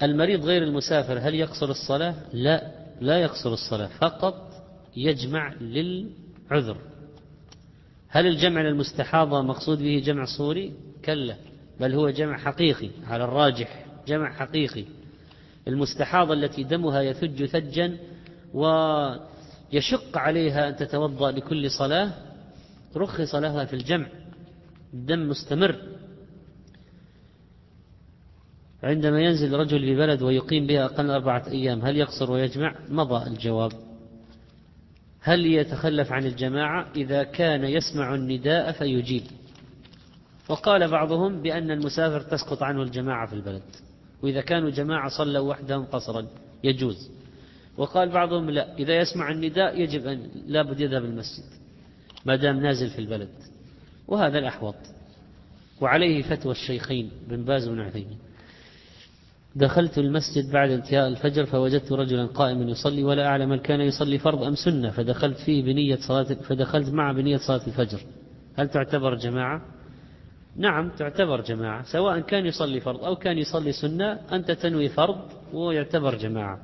[0.03, 2.71] المريض غير المسافر هل يقصر الصلاة؟ لا
[3.01, 4.53] لا يقصر الصلاة فقط
[4.97, 6.77] يجمع للعذر.
[8.09, 10.73] هل الجمع للمستحاضة مقصود به جمع صوري؟
[11.05, 11.37] كلا
[11.81, 14.85] بل هو جمع حقيقي على الراجح جمع حقيقي.
[15.69, 17.97] المستحاضة التي دمها يثج ثجا
[18.55, 22.13] ويشق عليها أن تتوضأ لكل صلاة
[22.97, 24.07] رخص لها في الجمع
[24.95, 25.98] الدم مستمر.
[28.83, 33.73] عندما ينزل رجل في بلد ويقيم بها أقل أربعة أيام هل يقصر ويجمع؟ مضى الجواب.
[35.21, 39.23] هل يتخلف عن الجماعة؟ إذا كان يسمع النداء فيجيب.
[40.49, 43.63] وقال بعضهم بأن المسافر تسقط عنه الجماعة في البلد.
[44.23, 46.27] وإذا كانوا جماعة صلوا وحدهم قصرا.
[46.65, 47.11] يجوز.
[47.77, 51.45] وقال بعضهم لا إذا يسمع النداء يجب أن لابد يذهب المسجد
[52.25, 53.31] ما دام نازل في البلد.
[54.09, 54.75] وهذا الأحوط.
[55.81, 58.28] وعليه فتوى الشيخين بن باز بن عثيمين.
[59.59, 64.43] دخلت المسجد بعد انتهاء الفجر فوجدت رجلا قائما يصلي ولا أعلم هل كان يصلي فرض
[64.43, 68.01] أم سنة فدخلت فيه بنية صلاة فدخلت معه بنية صلاة الفجر.
[68.57, 69.63] هل تعتبر جماعة؟
[70.57, 75.19] نعم تعتبر جماعة سواء كان يصلي فرض أو كان يصلي سنة أنت تنوي فرض
[75.53, 76.61] ويعتبر جماعة.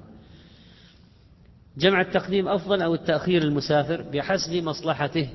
[1.79, 5.29] جمع التقديم أفضل أو التأخير المسافر؟ بحسب مصلحته.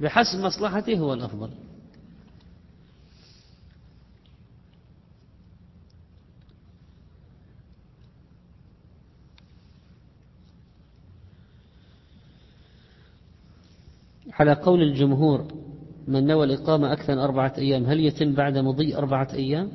[0.00, 1.50] بحسب مصلحته هو الأفضل.
[14.32, 15.48] على قول الجمهور
[16.08, 19.72] من نوى الإقامة أكثر من أربعة أيام هل يتم بعد مضي أربعة أيام؟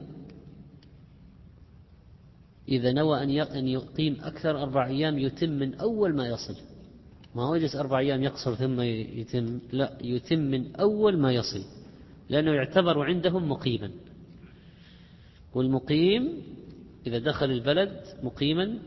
[2.70, 6.56] إذا نوى أن يقيم أكثر أربع أيام يتم من أول ما يصل.
[7.36, 11.64] ما هو يجلس أربع أيام يقصر ثم يتم؟ لا يتم من أول ما يصل
[12.30, 13.92] لأنه يعتبر عندهم مقيما.
[15.56, 16.42] والمقيم
[17.08, 18.80] إذا دخل البلد مقيما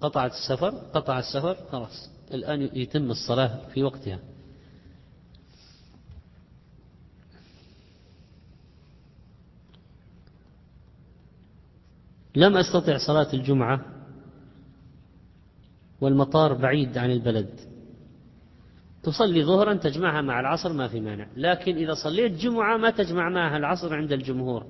[0.00, 2.10] قطعت السفر قطع السفر خلاص.
[2.34, 4.18] الآن يتم الصلاة في وقتها.
[12.36, 13.80] لم أستطع صلاة الجمعة
[16.00, 17.60] والمطار بعيد عن البلد.
[19.02, 23.56] تصلي ظهرا تجمعها مع العصر ما في مانع لكن إذا صليت جمعة ما تجمع معها
[23.56, 24.66] العصر عند الجمهور.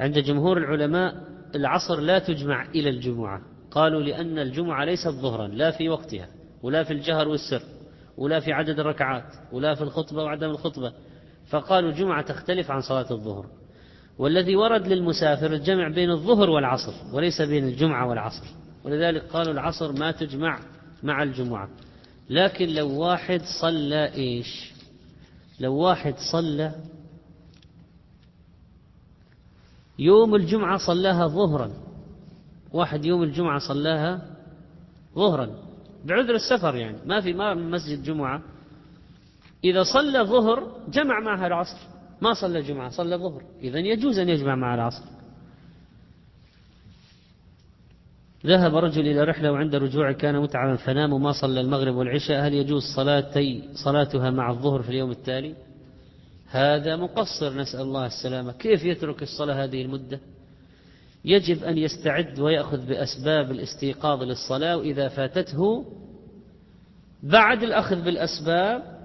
[0.00, 3.42] عند جمهور العلماء العصر لا تجمع إلى الجمعة.
[3.70, 6.28] قالوا لأن الجمعة ليست ظهرا لا في وقتها
[6.62, 7.62] ولا في الجهر والسر
[8.16, 10.92] ولا في عدد الركعات ولا في الخطبة وعدم الخطبة.
[11.48, 13.59] فقالوا الجمعة تختلف عن صلاة الظهر.
[14.18, 18.46] والذي ورد للمسافر الجمع بين الظهر والعصر وليس بين الجمعة والعصر.
[18.84, 20.60] ولذلك قالوا العصر ما تجمع
[21.02, 21.68] مع الجمعة.
[22.30, 24.72] لكن لو واحد صلى إيش؟
[25.60, 26.74] لو واحد صلى
[29.98, 31.70] يوم الجمعة صلاها ظهرا.
[32.72, 34.36] واحد يوم الجمعة صلاها
[35.14, 35.50] ظهرا.
[36.04, 36.98] بعذر السفر يعني.
[37.06, 38.42] ما في ما مسجد جمعة.
[39.64, 41.78] إذا صلى ظهر جمع معها العصر.
[42.22, 43.42] ما صلى الجمعة صلى الظهر.
[43.62, 45.04] إذا يجوز أن يجمع مع العصر.
[48.46, 52.46] ذهب رجل إلى رحلة وعند رجوعه كان متعبا فنام وما صلى المغرب والعشاء.
[52.46, 55.54] هل يجوز صلاتي صلاتها مع الظهر في اليوم التالي؟
[56.50, 57.54] هذا مقصر.
[57.54, 58.52] نسأل الله السلامة.
[58.52, 60.20] كيف يترك الصلاة هذه المدة؟
[61.24, 65.84] يجب أن يستعد ويأخذ بأسباب الاستيقاظ للصلاة وإذا فاتته
[67.22, 68.99] بعد الأخذ بالأسباب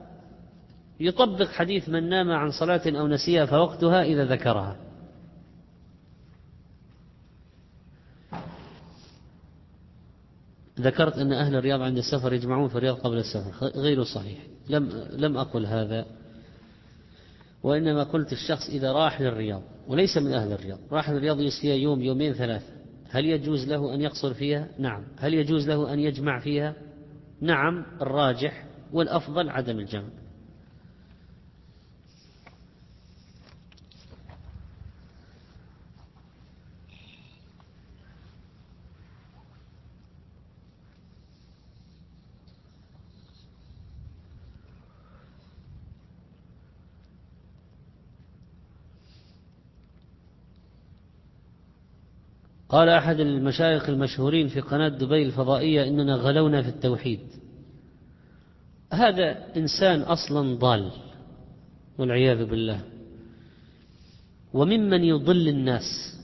[0.99, 4.77] يطبق حديث من نام عن صلاة أو نسيها فوقتها إذا ذكرها.
[10.79, 14.39] ذكرت أن أهل الرياض عند السفر يجمعون في الرياض قبل السفر غير صحيح.
[14.69, 16.05] لم, لم أقل هذا
[17.63, 20.79] وإنما قلت الشخص إذا راح للرياض وليس من أهل الرياض.
[20.91, 22.75] راح للرياض فيها يوم يومين ثلاثة.
[23.09, 25.03] هل يجوز له أن يقصر فيها؟ نعم.
[25.17, 26.73] هل يجوز له أن يجمع فيها؟
[27.41, 30.24] نعم الراجح والأفضل عدم الجمع.
[52.75, 57.19] قال أحد المشايخ المشهورين في قناة دبي الفضائية إننا غلونا في التوحيد.
[58.93, 60.91] هذا إنسان أصلا ضال
[61.97, 62.81] والعياذ بالله.
[64.53, 66.17] وممن يضل الناس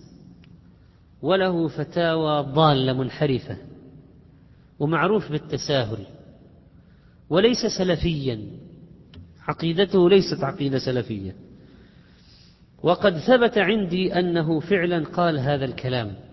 [1.21, 3.57] وله فتاوى ضالة منحرفة
[4.79, 6.05] ومعروف بالتساهل
[7.29, 8.47] وليس سلفيا.
[9.47, 11.35] عقيدته ليست عقيدة سلفية.
[12.83, 16.30] وقد ثبت عندي أنه فعلا قال هذا الكلام.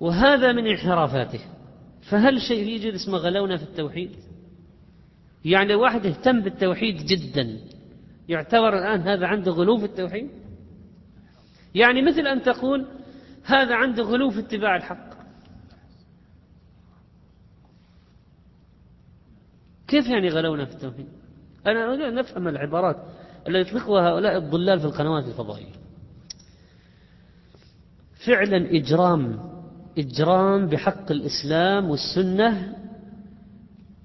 [0.00, 1.40] وهذا من انحرافاته
[2.10, 4.10] فهل شيء يوجد اسمه غلونا في التوحيد؟
[5.44, 7.58] يعني واحد اهتم بالتوحيد جدا
[8.28, 10.30] يعتبر الآن هذا عنده غلو في التوحيد؟
[11.74, 12.86] يعني مثل أن تقول
[13.44, 15.16] هذا عنده غلو في اتباع الحق.
[19.88, 21.08] كيف يعني غلونا في التوحيد؟
[21.66, 22.96] أنا أريد أن نفهم العبارات
[23.48, 25.72] التي يطلقها هؤلاء الضلال في القنوات الفضائية.
[28.26, 29.55] فعلا إجرام
[29.98, 32.76] إجرام بحق الإسلام والسنة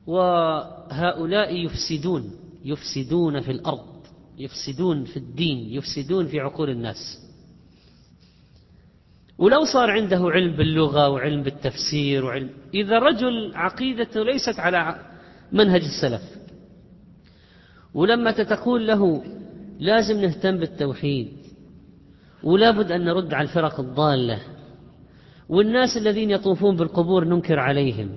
[0.08, 2.32] وهؤلاء يفسدون
[2.66, 3.92] يفسدون في الأرض
[4.38, 7.20] يفسدون في الدين يفسدون في عقول الناس.
[9.38, 14.96] ولو صار عنده علم باللغة وعلم بالتفسير وعلم إذا رجل عقيدته ليست على
[15.52, 16.22] منهج السلف.
[17.94, 19.24] ولما تقول له
[19.80, 21.34] لازم نهتم بالتوحيد
[22.44, 24.40] ولا بد أن نرد على الفرق الضالة.
[25.52, 28.10] والناس الذين يطوفون بالقبور ننكر عليهم.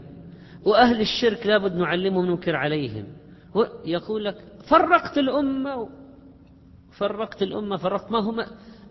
[0.65, 3.05] وأهل الشرك لابد نعلمهم ننكر عليهم.
[3.85, 4.37] يقول لك
[4.69, 5.89] فرقت الأمة
[6.99, 8.45] فرقت الأمة فرقت ما هم؟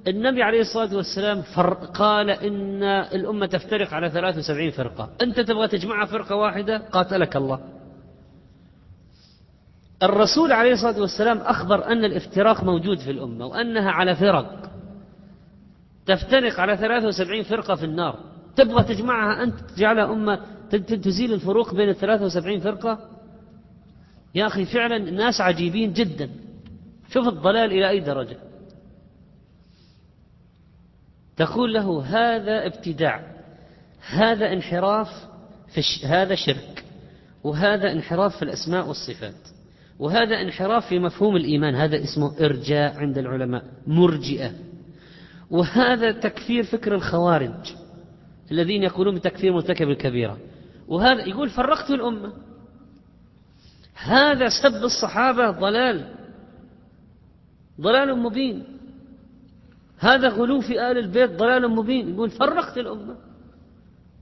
[0.08, 1.42] النبي عليه الصلاة والسلام
[1.94, 5.10] قال إن الأمة تفترق على 73 فرقة.
[5.22, 7.60] أنت تبغى تجمعها فرقة واحدة؟ قاتلك الله.
[10.04, 14.72] الرسول عليه الصلاة والسلام أخبر أن الافتراق موجود في الأمة وأنها على فرق.
[16.06, 18.33] تفترق على 73 فرقة في النار.
[18.56, 20.40] تبغى تجمعها أنت تجعلها أمة
[20.80, 23.00] تزيل الفروق بين ال 73 فرقة؟
[24.36, 26.30] يا أخي فعلا الناس عجيبين جدا.
[27.10, 28.38] شوف الضلال إلى أي درجة.
[31.38, 33.24] تقول له هذا ابتداع
[34.08, 35.08] هذا انحراف
[35.68, 36.06] في الش...
[36.06, 36.86] هذا شرك
[37.44, 39.48] وهذا انحراف في الأسماء والصفات
[40.00, 41.76] وهذا انحراف في مفهوم الإيمان.
[41.76, 44.52] هذا اسمه إرجاء عند العلماء مرجئة.
[45.52, 47.76] وهذا تكفير فكر الخوارج.
[48.52, 50.38] الذين يقولون بتكفير مرتكب الكبيرة.
[50.88, 52.34] وهذا يقول فرقت الأمة.
[53.96, 56.16] هذا سب الصحابة ضلال.
[57.82, 58.64] ضلال مبين.
[60.00, 62.10] هذا غلو في آل البيت ضلال مبين.
[62.10, 63.16] يقول فرقت الأمة.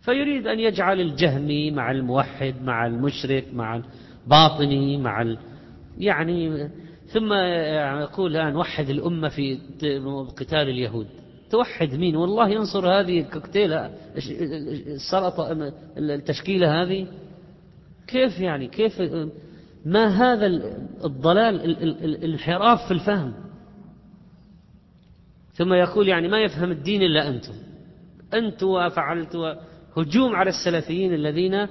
[0.01, 3.82] فيريد أن يجعل الجهمي مع الموحد مع المشرك مع
[4.26, 5.38] الباطني مع ال...
[5.97, 6.69] يعني
[7.07, 7.34] ثم
[8.01, 9.59] يقول الآن وحد الأمة في
[10.38, 11.07] قتال اليهود.
[11.52, 17.08] توحد مين؟ والله ينصر هذه الكوكتيلة السلطة التشكيلة هذه.
[18.08, 19.02] كيف يعني؟ كيف
[19.86, 20.45] ما هذا
[21.06, 23.34] الضلال الانحراف في الفهم؟
[25.54, 27.54] ثم يقول يعني ما يفهم الدين إلا أنتم.
[28.34, 29.58] أنتم وفعلت
[29.97, 31.68] هجوم على السلفيين الذين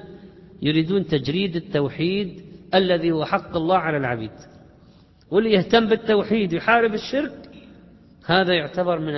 [0.62, 2.40] يريدون تجريد التوحيد
[2.74, 4.30] الذي هو حق الله على العبيد.
[5.30, 7.50] واللي يهتم بالتوحيد يحارب الشرك
[8.26, 9.14] هذا يعتبر من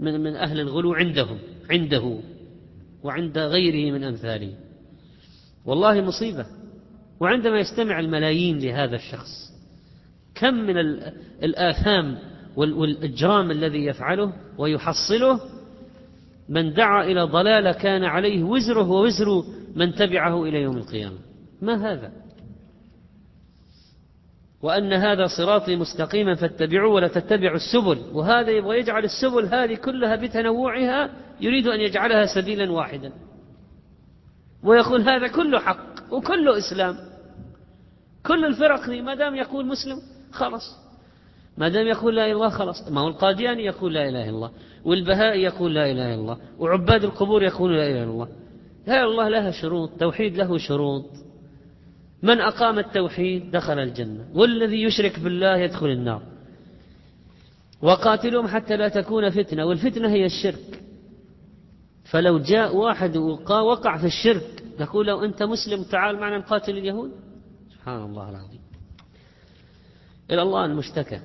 [0.00, 1.38] من من أهل الغلو عندهم
[1.70, 2.18] عنده
[3.02, 4.52] وعند غيره من أمثاله.
[5.64, 6.46] والله مصيبة.
[7.20, 9.52] وعندما يستمع الملايين لهذا الشخص
[10.34, 10.76] كم من
[11.42, 12.18] الآثام
[12.56, 15.40] والإجرام الذي يفعله ويحصله
[16.48, 19.44] من دعا إلى ضلالة كان عليه وزره ووزر
[19.76, 21.18] من تبعه إلى يوم القيامة.
[21.62, 22.12] ما هذا؟
[24.62, 27.98] وأن هذا صراطي مستقيما فاتبعوه ولا تتبعوا السبل.
[28.12, 33.12] وهذا يبغى يجعل السبل هذه كلها بتنوعها يريد أن يجعلها سبيلا واحدا.
[34.64, 36.96] ويقول هذا كله حق وكله إسلام.
[38.26, 39.96] كل الفرق ما دام يقول مسلم
[40.32, 40.76] خلاص.
[41.58, 42.88] ما دام يقول لا إله إلا الله خلاص.
[42.90, 44.50] ما هو القادياني يقول لا إله إلا الله.
[44.84, 46.38] والبهائي يقول لا إله إلا الله.
[46.58, 48.28] وعباد القبور يقولون لا إله إلا الله.
[48.86, 51.04] لا إله الله لها شروط توحيد له شروط.
[52.22, 56.22] من أقام التوحيد دخل الجنة والذي يشرك بالله يدخل النار.
[57.82, 60.82] وقاتلهم حتى لا تكون فتنة والفتنة هي الشرك.
[62.04, 67.10] فلو جاء واحد وقع في الشرك نقول له أنت مسلم تعال معنا نقاتل اليهود.
[67.74, 68.60] سبحان الله العظيم.
[70.30, 71.20] إلى الله المشتكى.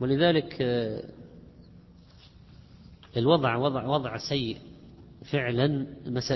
[0.00, 1.02] ولذلك آه،
[3.16, 4.58] الوضع وضع وضع سيء.
[5.30, 5.86] فعلا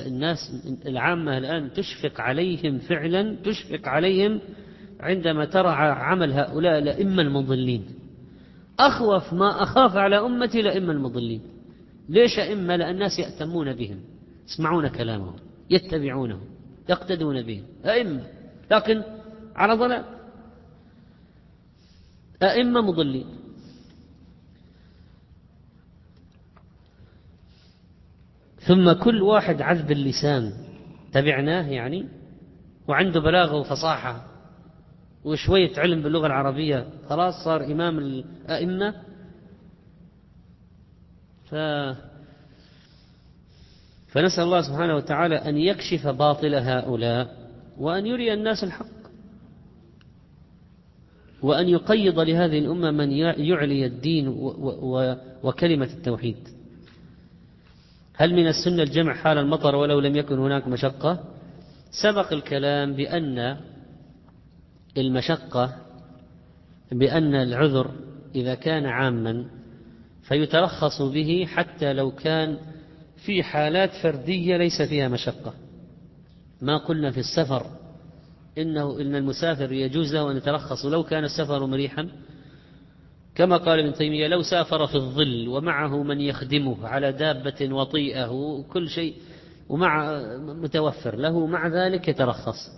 [0.06, 0.38] الناس
[0.86, 4.40] العامة الآن تشفق عليهم فعلا تشفق عليهم
[5.00, 7.84] عندما ترى عمل هؤلاء الأئمة المضلين.
[8.78, 11.40] أخوف ما أخاف على أمتي الأئمة المضلين.
[12.08, 14.00] ليش أئمة لأن الناس يأتمون بهم
[14.48, 15.36] يسمعون كلامهم
[15.70, 16.40] يتبعونهم
[16.88, 17.64] يقتدون بهم.
[17.84, 18.22] أئمة.
[18.70, 19.02] لكن
[19.56, 20.04] على ضلال.
[22.42, 23.26] أئمة مضلين.
[28.66, 30.52] ثم كل واحد عذب اللسان.
[31.12, 32.08] تبعناه يعني؟
[32.88, 34.26] وعنده بلاغة وفصاحة
[35.24, 36.88] وشوية علم باللغة العربية.
[37.08, 38.94] خلاص صار إمام الأئمة.
[41.44, 41.54] ف
[44.08, 47.36] فنسأل الله سبحانه وتعالى أن يكشف باطل هؤلاء
[47.78, 48.96] وأن يري الناس الحق.
[51.42, 54.28] وأن يقيض لهذه الأمة من يعلي الدين
[55.42, 56.55] وكلمة التوحيد.
[58.16, 61.24] هل من السنة الجمع حال المطر ولو لم يكن هناك مشقة؟
[62.02, 63.56] سبق الكلام بأن
[64.96, 65.76] المشقة
[66.92, 67.90] بأن العذر
[68.34, 69.44] إذا كان عاما
[70.22, 72.58] فيترخص به حتى لو كان
[73.16, 75.54] في حالات فردية ليس فيها مشقة.
[76.62, 77.66] ما قلنا في السفر
[78.58, 82.08] إنه إن المسافر يجوز له أن يترخص لو كان السفر مريحا
[83.36, 88.88] كما قال ابن تيمية لو سافر في الظل ومعه من يخدمه على دابة وطيئة وكل
[88.88, 89.14] شيء
[89.68, 92.70] ومع متوفر له مع ذلك يترخص.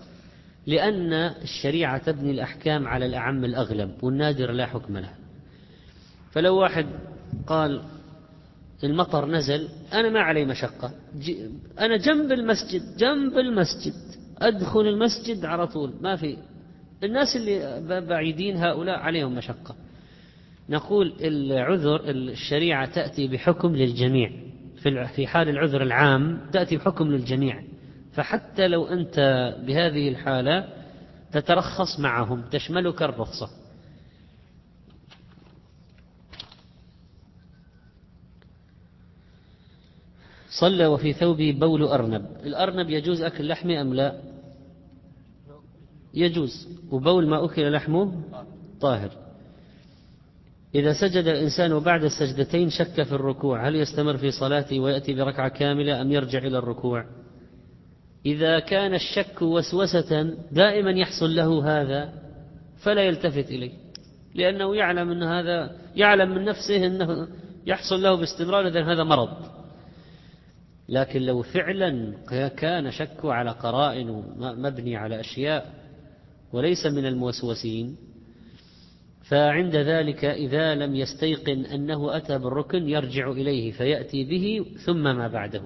[0.67, 5.11] لأن الشريعة تبني الأحكام على الأعم الأغلب والنادر لا حكم له.
[6.31, 6.87] فلو واحد
[7.47, 7.83] قال
[8.85, 10.91] المطر نزل أنا ما علي مشقة.
[11.79, 13.95] أنا جنب المسجد جنب المسجد
[14.39, 16.37] أدخل المسجد على طول ما في.
[17.05, 19.75] الناس اللي بعيدين هؤلاء عليهم مشقة.
[20.69, 24.33] نقول العذر الشريعة تأتي بحكم للجميع.
[25.15, 27.63] في حال العذر العام تأتي بحكم للجميع.
[28.13, 29.17] فحتى لو أنت
[29.67, 30.69] بهذه الحالة
[31.33, 33.49] تترخص معهم تشملك الرخصة.
[40.61, 42.27] صلى وفي ثوبه بول أرنب.
[42.45, 44.23] الأرنب يجوز أكل لحمه أم لا؟
[46.15, 46.69] يجوز.
[46.91, 48.23] وبول ما أكل لحمه
[48.81, 49.28] طاهر.
[50.75, 56.01] إذا سجد الإنسان بعد السجدتين شك في الركوع هل يستمر في صلاته ويأتي بركعة كاملة
[56.01, 57.05] أم يرجع إلى الركوع؟
[58.27, 62.13] إذا كان الشك وسوسة دائما يحصل له هذا
[62.79, 63.73] فلا يلتفت إليه
[64.35, 67.29] لأنه يعلم أن هذا يعلم من نفسه أنه
[67.67, 69.59] يحصل له باستمرار إذا هذا مرض.
[70.89, 72.15] لكن لو فعلا
[72.49, 75.73] كان شك على قرائن مبني على أشياء
[76.53, 77.97] وليس من الموسوسين
[79.29, 85.63] فعند ذلك إذا لم يستيقن أنه أتى بالركن يرجع إليه فيأتي به ثم ما بعده.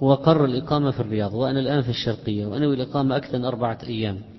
[0.00, 4.31] وقر الإقامة في الرياض وأنا الآن في الشرقية وأنوي الإقامة أكثر من أربعة أيام.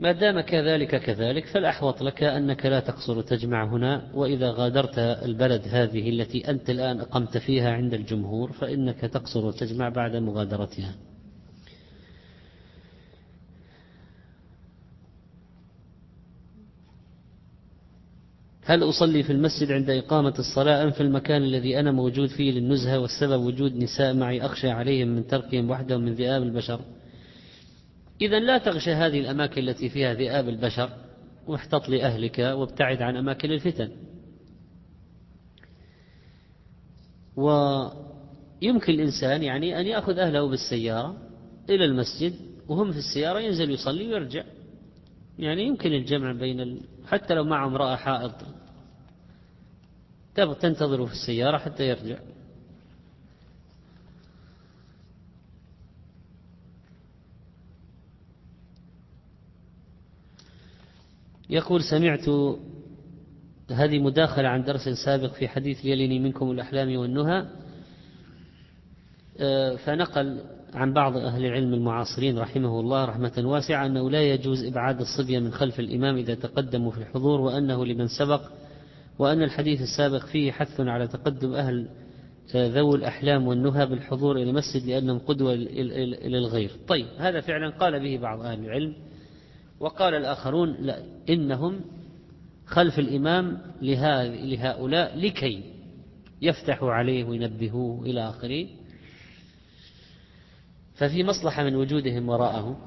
[0.00, 6.10] ما دام كذلك كذلك فالأحوط لك أنك لا تقصر تجمع هنا وإذا غادرت البلد هذه
[6.10, 10.94] التي أنت الآن أقمت فيها عند الجمهور فإنك تقصر تجمع بعد مغادرتها.
[18.64, 22.98] هل أصلي في المسجد عند إقامة الصلاة أم في المكان الذي أنا موجود فيه للنزهة
[22.98, 26.80] والسبب وجود نساء معي أخشى عليهم من تركهم وحدهم من ذئاب البشر؟
[28.20, 30.90] إذا لا تغشى هذه الأماكن التي فيها ذئاب البشر
[31.46, 33.90] واحتط لأهلك وابتعد عن أماكن الفتن.
[38.62, 41.16] يمكن الإنسان يعني أن يأخذ أهله بالسيارة
[41.70, 42.34] إلى المسجد
[42.68, 44.44] وهم في السيارة ينزل يصلي ويرجع.
[45.38, 46.80] يعني يمكن الجمع بين ال...
[47.06, 48.32] حتى لو مع امرأة حائض
[50.60, 52.18] تنتظره في السيارة حتى يرجع.
[61.50, 62.28] يقول سمعت
[63.70, 67.46] هذه مداخلة عن درس سابق في حديث يليني منكم الأحلام والنهى
[69.40, 70.40] آه، فنقل
[70.74, 75.52] عن بعض أهل العلم المعاصرين رحمه الله رحمة واسعة أنه لا يجوز إبعاد الصبية من
[75.52, 78.42] خلف الإمام إذا تقدموا في الحضور وأنه لمن سبق
[79.18, 81.88] وأن الحديث السابق فيه حث على تقدم أهل
[82.54, 86.70] ذوي الأحلام والنهى بالحضور إلى المسجد لأنهم قدوة إلى الغير.
[86.88, 88.94] طيب هذا فعلا قال به بعض أهل العلم.
[89.80, 91.80] وقال الآخرون لا إنهم
[92.66, 95.62] خلف الإمام لهؤلاء لكي
[96.42, 98.66] يفتحوا عليه وينبهوه إلى آخره.
[100.94, 102.86] ففي مصلحة من وجودهم وراءه.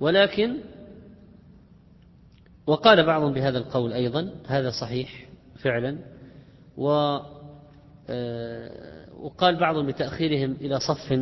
[0.00, 0.56] ولكن
[2.66, 5.28] وقال بعضهم بهذا القول أيضا هذا صحيح
[5.62, 5.98] فعلا.
[6.76, 7.18] و
[8.12, 11.12] آه، وقال بعضهم بتأخيرهم إلى صف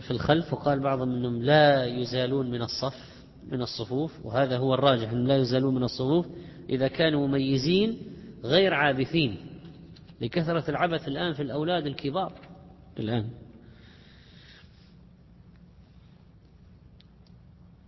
[0.00, 3.17] في الخلف وقال بعضهم أنهم لا يزالون من الصف.
[3.52, 6.26] من الصفوف وهذا هو الراجح أنهم لا يزالون من الصفوف
[6.70, 7.98] إذا كانوا مميزين
[8.44, 9.36] غير عابثين
[10.20, 12.32] لكثرة العبث الآن في الأولاد الكبار.
[12.98, 13.28] الآن.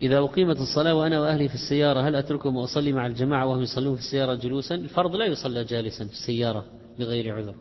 [0.02, 4.00] إذا أقيمت الصلاة وأنا وأهلي في السيارة هل أتركهم وأصلي مع الجماعة وهم يصلون في
[4.00, 6.64] السيارة جلوسا؟ الفرض لا يصلى جالسا في السيارة
[6.98, 7.54] بغير عذر.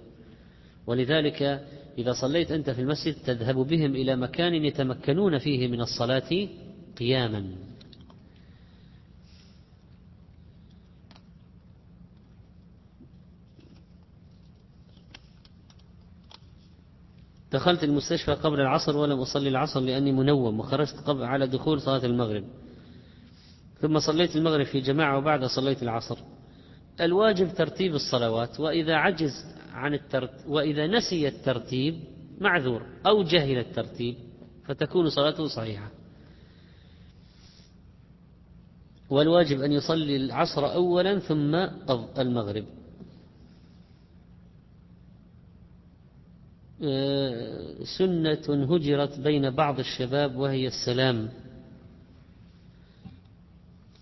[0.87, 1.41] ولذلك
[1.97, 6.47] إذا صليت أنت في المسجد تذهب بهم إلى مكان يتمكنون فيه من الصلاة
[6.99, 7.68] قياما.
[17.51, 22.43] دخلت المستشفى قبل العصر ولم أصلي العصر لأني منوم وخرجت قبل على دخول صلاة المغرب.
[23.81, 26.17] ثم صليت المغرب في جماعة وبعد صليت العصر.
[27.01, 29.31] الواجب ترتيب الصلوات وإذا عجز
[29.73, 32.03] عن الترتيب وإذا نسي الترتيب
[32.41, 34.15] معذور أو جهل الترتيب
[34.65, 35.91] فتكون صلاته صحيحة.
[39.09, 41.55] والواجب أن يصلي العصر أولا ثم
[42.17, 42.65] المغرب.
[47.97, 51.29] سنة هجرت بين بعض الشباب وهي السلام.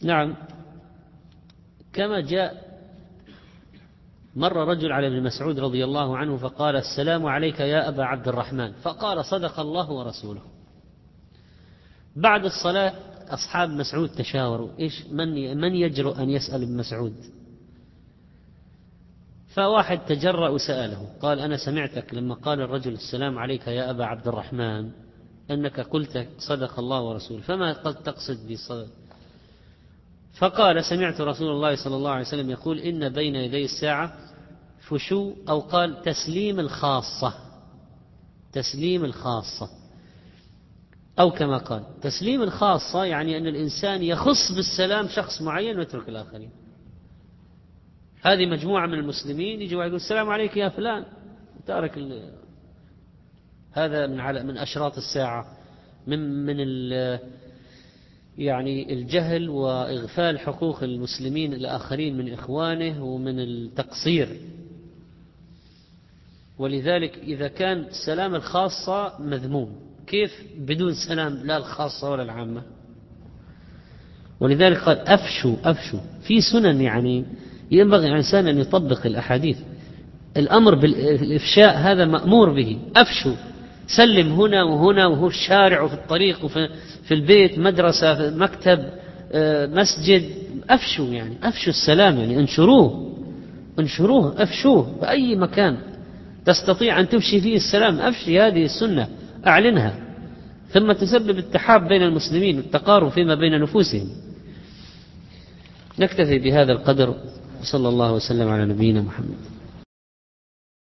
[0.02, 0.36] نعم.
[1.94, 2.68] كما جاء
[4.36, 8.72] مر رجل على ابن مسعود رضي الله عنه فقال السلام عليك يا أبا عبد الرحمن.
[8.72, 10.42] فقال صدق الله ورسوله.
[12.16, 12.94] بعد الصلاة
[13.30, 14.70] أصحاب مسعود تشاوروا.
[14.80, 17.14] إيش من من يجرؤ أن يسأل ابن مسعود؟
[19.58, 24.92] فواحد تجرأ وسأله قال أنا سمعتك لما قال الرجل السلام عليك يا أبا عبد الرحمن
[25.52, 28.88] أنك قلت صدق الله ورسوله فما قد تقصد بصدق
[30.38, 34.18] فقال سمعت رسول الله صلى الله عليه وسلم يقول إن بين يدي الساعة
[34.80, 37.34] فشو أو قال تسليم الخاصة
[38.54, 39.70] تسليم الخاصة
[41.20, 46.50] أو كما قال تسليم الخاصة يعني أن الإنسان يخص بالسلام شخص معين ويترك الآخرين.
[48.22, 51.06] هذه مجموعة من المسلمين يجي واحد يقول السلام عليك يا فلان.
[51.68, 52.00] تارك.
[53.72, 55.46] هذا من على من أشراط الساعة
[56.08, 57.20] من من ال...
[58.38, 64.40] يعني الجهل وإغفال حقوق المسلمين الآخرين من إخوانه ومن التقصير.
[66.60, 69.76] ولذلك إذا كان السلام الخاصة مذموم.
[70.08, 72.64] كيف؟ بدون سلام لا الخاصة ولا العامة.
[74.40, 76.00] ولذلك قال أفشوا أفشوا.
[76.28, 77.26] في سنن يعني
[77.72, 79.58] ينبغي الإنسان أن يطبق الأحاديث.
[80.38, 82.78] الأمر بالإفشاء هذا مأمور به.
[82.96, 83.36] أفشوا.
[83.98, 86.70] سلم هنا وهنا وهو الشارع وفي الطريق وفي
[87.04, 88.80] في البيت مدرسة في مكتب
[89.32, 90.24] آه، مسجد.
[90.70, 91.36] أفشوا يعني.
[91.44, 92.40] أفشوا السلام يعني.
[92.40, 93.14] انشروه.
[93.80, 94.44] انشروه.
[94.44, 95.00] أفشوه.
[95.02, 95.78] بأي مكان
[96.46, 98.00] تستطيع أن تفشي فيه السلام.
[98.00, 99.08] أفشي هذه السنة.
[99.48, 99.96] أعلنها.
[100.70, 104.08] ثم تسبب التحاب بين المسلمين والتقارب فيما بين نفوسهم.
[106.00, 107.16] نكتفي بهذا القدر.
[107.62, 109.57] وصلى الله وسلم على نبينا محمد.